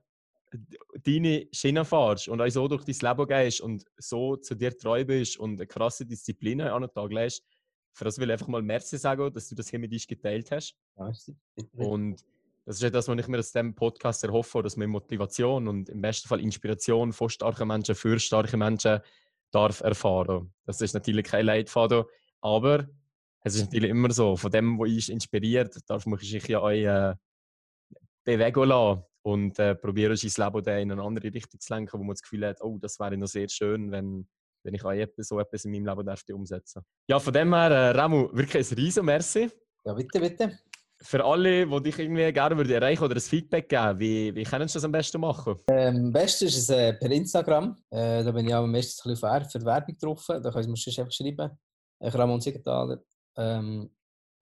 deine 1.04 1.48
Schiene 1.52 1.86
fährst 1.86 2.28
und 2.28 2.42
auch 2.42 2.50
so 2.50 2.68
durch 2.68 2.84
dein 2.84 2.96
Leben 3.10 3.28
gehst 3.28 3.62
und 3.62 3.86
so 3.98 4.36
zu 4.36 4.56
dir 4.56 4.78
treu 4.78 5.06
bist 5.06 5.38
und 5.38 5.54
eine 5.54 5.68
krasse 5.68 6.06
Disziplin 6.06 6.62
an 6.62 6.82
den 6.82 6.92
Tag 6.92 7.12
legst. 7.12 7.44
Für 7.94 8.06
das 8.06 8.18
will 8.18 8.30
ich 8.30 8.34
einfach 8.34 8.48
mal 8.48 8.62
Merci 8.62 8.98
sagen, 8.98 9.32
dass 9.34 9.48
du 9.48 9.56
das 9.56 9.70
hier 9.70 9.80
mit 9.80 9.92
uns 9.92 10.08
geteilt 10.08 10.52
hast. 10.52 10.76
Merci. 10.98 11.36
Und 11.74 12.24
das 12.66 12.76
ist 12.76 12.84
ja 12.84 12.90
das, 12.90 13.08
was 13.08 13.18
ich 13.18 13.28
mir 13.28 13.40
aus 13.40 13.52
diesem 13.52 13.74
Podcast 13.74 14.24
erhoffe, 14.24 14.62
dass 14.62 14.78
man 14.78 14.90
Motivation 14.90 15.68
und 15.68 15.90
im 15.90 16.02
besten 16.02 16.28
Fall 16.28 16.40
Inspiration 16.40 17.12
von 17.12 17.30
starken 17.30 17.68
Menschen 17.68 17.96
für 17.96 18.20
starke 18.20 18.56
Menschen 18.56 19.00
darf 19.52 19.82
erfahren. 19.82 20.54
Das 20.66 20.80
ist 20.82 20.94
natürlich 20.94 21.26
kein 21.26 21.46
Leitfaden, 21.46 22.06
aber 22.40 22.88
es 23.44 23.56
ist 23.56 23.66
natürlich 23.66 23.90
immer 23.90 24.12
so, 24.12 24.36
von 24.36 24.52
dem, 24.52 24.78
was 24.80 24.90
uns 24.90 25.10
inspiriert, 25.10 25.76
darf 25.88 26.06
man 26.06 26.20
sich 26.20 26.48
ja 26.48 26.60
auch 26.60 26.70
äh, 26.70 27.16
bewegen 28.24 28.64
lassen 28.64 29.04
und 29.24 29.60
äh, 29.60 29.76
probieren, 29.76 30.16
sein 30.16 30.54
Leben 30.54 30.82
in 30.82 30.92
eine 30.92 31.04
andere 31.04 31.34
Richtung 31.34 31.60
zu 31.60 31.74
lenken, 31.74 32.00
wo 32.00 32.04
man 32.04 32.16
das 32.16 32.22
Gefühl 32.22 32.48
hat, 32.48 32.62
oh, 32.62 32.78
das 32.80 33.00
wäre 33.00 33.18
noch 33.18 33.28
sehr 33.28 33.50
schön, 33.50 33.92
wenn, 33.92 34.28
wenn 34.64 34.74
ich 34.74 34.84
auch 34.84 34.94
so 35.18 35.40
etwas 35.40 35.66
in 35.66 35.72
meinem 35.72 35.86
Leben 35.86 36.06
dürfte 36.06 36.36
umsetzen 36.36 36.84
Ja, 37.08 37.20
von 37.20 37.34
dem 37.34 37.54
her, 37.54 37.72
äh, 37.72 37.90
Remu, 37.92 38.30
wirklich 38.34 38.72
ein 38.72 38.76
riesen 38.76 39.06
Merci. 39.06 39.50
Ja, 39.86 39.94
bitte, 39.94 40.20
bitte. 40.20 40.60
Für 41.04 41.26
alle, 41.26 41.66
die 41.66 41.84
dich 41.84 41.98
irgendwie 41.98 42.32
gerne 42.32 42.56
würde 42.56 42.76
erreichen 42.76 43.04
oder 43.04 43.16
ein 43.16 43.22
Feedback 43.22 43.68
geben, 43.68 44.00
wie, 44.00 44.36
wie 44.36 44.44
können 44.44 44.68
sie 44.68 44.76
das 44.76 44.84
am 44.84 44.92
besten 44.92 45.20
machen? 45.20 45.56
Ähm, 45.68 45.96
am 45.96 46.12
besten 46.12 46.46
ist 46.46 46.58
es 46.58 46.70
äh, 46.70 46.94
per 46.94 47.10
Instagram. 47.10 47.76
Äh, 47.90 48.24
da 48.24 48.32
bin 48.32 48.48
ich 48.48 48.54
auch 48.54 48.64
am 48.64 48.72
besten 48.72 49.10
ein 49.10 49.14
bisschen 49.16 49.50
für 49.50 49.66
Werbung 49.66 49.98
drauf. 49.98 50.26
Da 50.28 50.52
können 50.52 50.76
Sie 50.76 50.92
mir 50.92 51.00
einfach 51.00 51.12
schreiben. 51.12 51.58
Äh, 52.00 52.10
Ramon 52.10 52.40
Siegenthaler. 52.40 53.02
Ähm, 53.36 53.90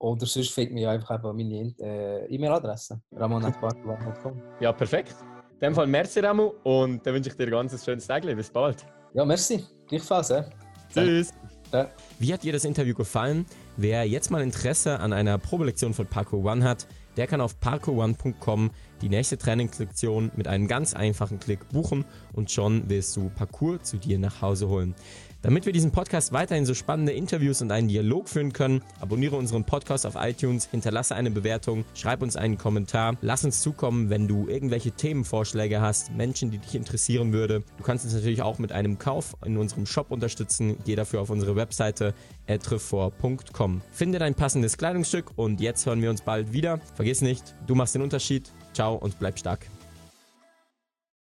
oder 0.00 0.26
sonst 0.26 0.50
findet 0.50 0.74
mir 0.74 0.90
einfach 0.90 1.14
eben 1.14 1.36
meine 1.36 1.74
äh, 1.78 2.34
E-Mail-Adresse. 2.34 3.00
ramon.bartwan.com. 3.12 4.42
Ja, 4.58 4.72
perfekt. 4.72 5.14
In 5.54 5.60
dem 5.60 5.74
Fall 5.74 5.86
merci, 5.86 6.20
Ramu. 6.20 6.52
Und 6.64 7.06
dann 7.06 7.14
wünsche 7.14 7.28
ich 7.28 7.36
dir 7.36 7.44
ein 7.44 7.50
ganz 7.50 7.84
schönes 7.84 8.06
Tag. 8.06 8.22
Bis 8.22 8.50
bald. 8.50 8.86
Ja, 9.12 9.24
merci. 9.26 9.62
Gleichfalls. 9.88 10.30
Ja. 10.30 10.46
Tschüss. 10.92 11.32
Ja. 11.72 11.88
Wie 12.18 12.32
hat 12.32 12.42
dir 12.42 12.52
das 12.52 12.64
Interview 12.64 12.94
gefallen? 12.94 13.44
Wer 13.76 14.08
jetzt 14.08 14.30
mal 14.30 14.42
Interesse 14.42 14.98
an 15.00 15.12
einer 15.12 15.36
Probelektion 15.36 15.92
von 15.92 16.06
Parkour 16.06 16.44
One 16.44 16.64
hat, 16.64 16.86
der 17.18 17.26
kann 17.26 17.42
auf 17.42 17.60
parkourone.com 17.60 18.70
die 19.02 19.08
nächste 19.10 19.36
Trainingslektion 19.36 20.30
mit 20.34 20.48
einem 20.48 20.66
ganz 20.66 20.94
einfachen 20.94 21.38
Klick 21.38 21.68
buchen 21.68 22.06
und 22.32 22.50
schon 22.50 22.88
wirst 22.88 23.16
du 23.16 23.28
Parkour 23.28 23.82
zu 23.82 23.98
dir 23.98 24.18
nach 24.18 24.40
Hause 24.40 24.68
holen. 24.68 24.94
Damit 25.42 25.64
wir 25.64 25.72
diesen 25.72 25.90
Podcast 25.90 26.32
weiterhin 26.32 26.66
so 26.66 26.74
spannende 26.74 27.12
Interviews 27.12 27.62
und 27.62 27.72
einen 27.72 27.88
Dialog 27.88 28.28
führen 28.28 28.52
können, 28.52 28.82
abonniere 29.00 29.36
unseren 29.36 29.64
Podcast 29.64 30.04
auf 30.04 30.14
iTunes, 30.16 30.66
hinterlasse 30.66 31.14
eine 31.14 31.30
Bewertung, 31.30 31.84
schreib 31.94 32.22
uns 32.22 32.36
einen 32.36 32.58
Kommentar, 32.58 33.16
lass 33.22 33.44
uns 33.44 33.62
zukommen, 33.62 34.10
wenn 34.10 34.28
du 34.28 34.48
irgendwelche 34.48 34.92
Themenvorschläge 34.92 35.80
hast, 35.80 36.12
Menschen, 36.14 36.50
die 36.50 36.58
dich 36.58 36.74
interessieren 36.74 37.32
würde. 37.32 37.62
Du 37.78 37.84
kannst 37.84 38.04
uns 38.04 38.14
natürlich 38.14 38.42
auch 38.42 38.58
mit 38.58 38.72
einem 38.72 38.98
Kauf 38.98 39.34
in 39.44 39.56
unserem 39.56 39.86
Shop 39.86 40.10
unterstützen. 40.10 40.76
Geh 40.84 40.94
dafür 40.94 41.22
auf 41.22 41.30
unsere 41.30 41.56
Webseite 41.56 42.14
etrefort.com. 42.46 43.80
Finde 43.90 44.18
dein 44.18 44.34
passendes 44.34 44.76
Kleidungsstück 44.76 45.32
und 45.36 45.60
jetzt 45.60 45.86
hören 45.86 46.02
wir 46.02 46.10
uns 46.10 46.20
bald 46.20 46.52
wieder. 46.52 46.80
Vergiss 46.94 47.22
nicht, 47.22 47.54
du 47.66 47.74
machst 47.74 47.94
den 47.94 48.02
Unterschied. 48.02 48.52
Ciao 48.74 48.94
und 48.94 49.18
bleib 49.18 49.38
stark. 49.38 49.66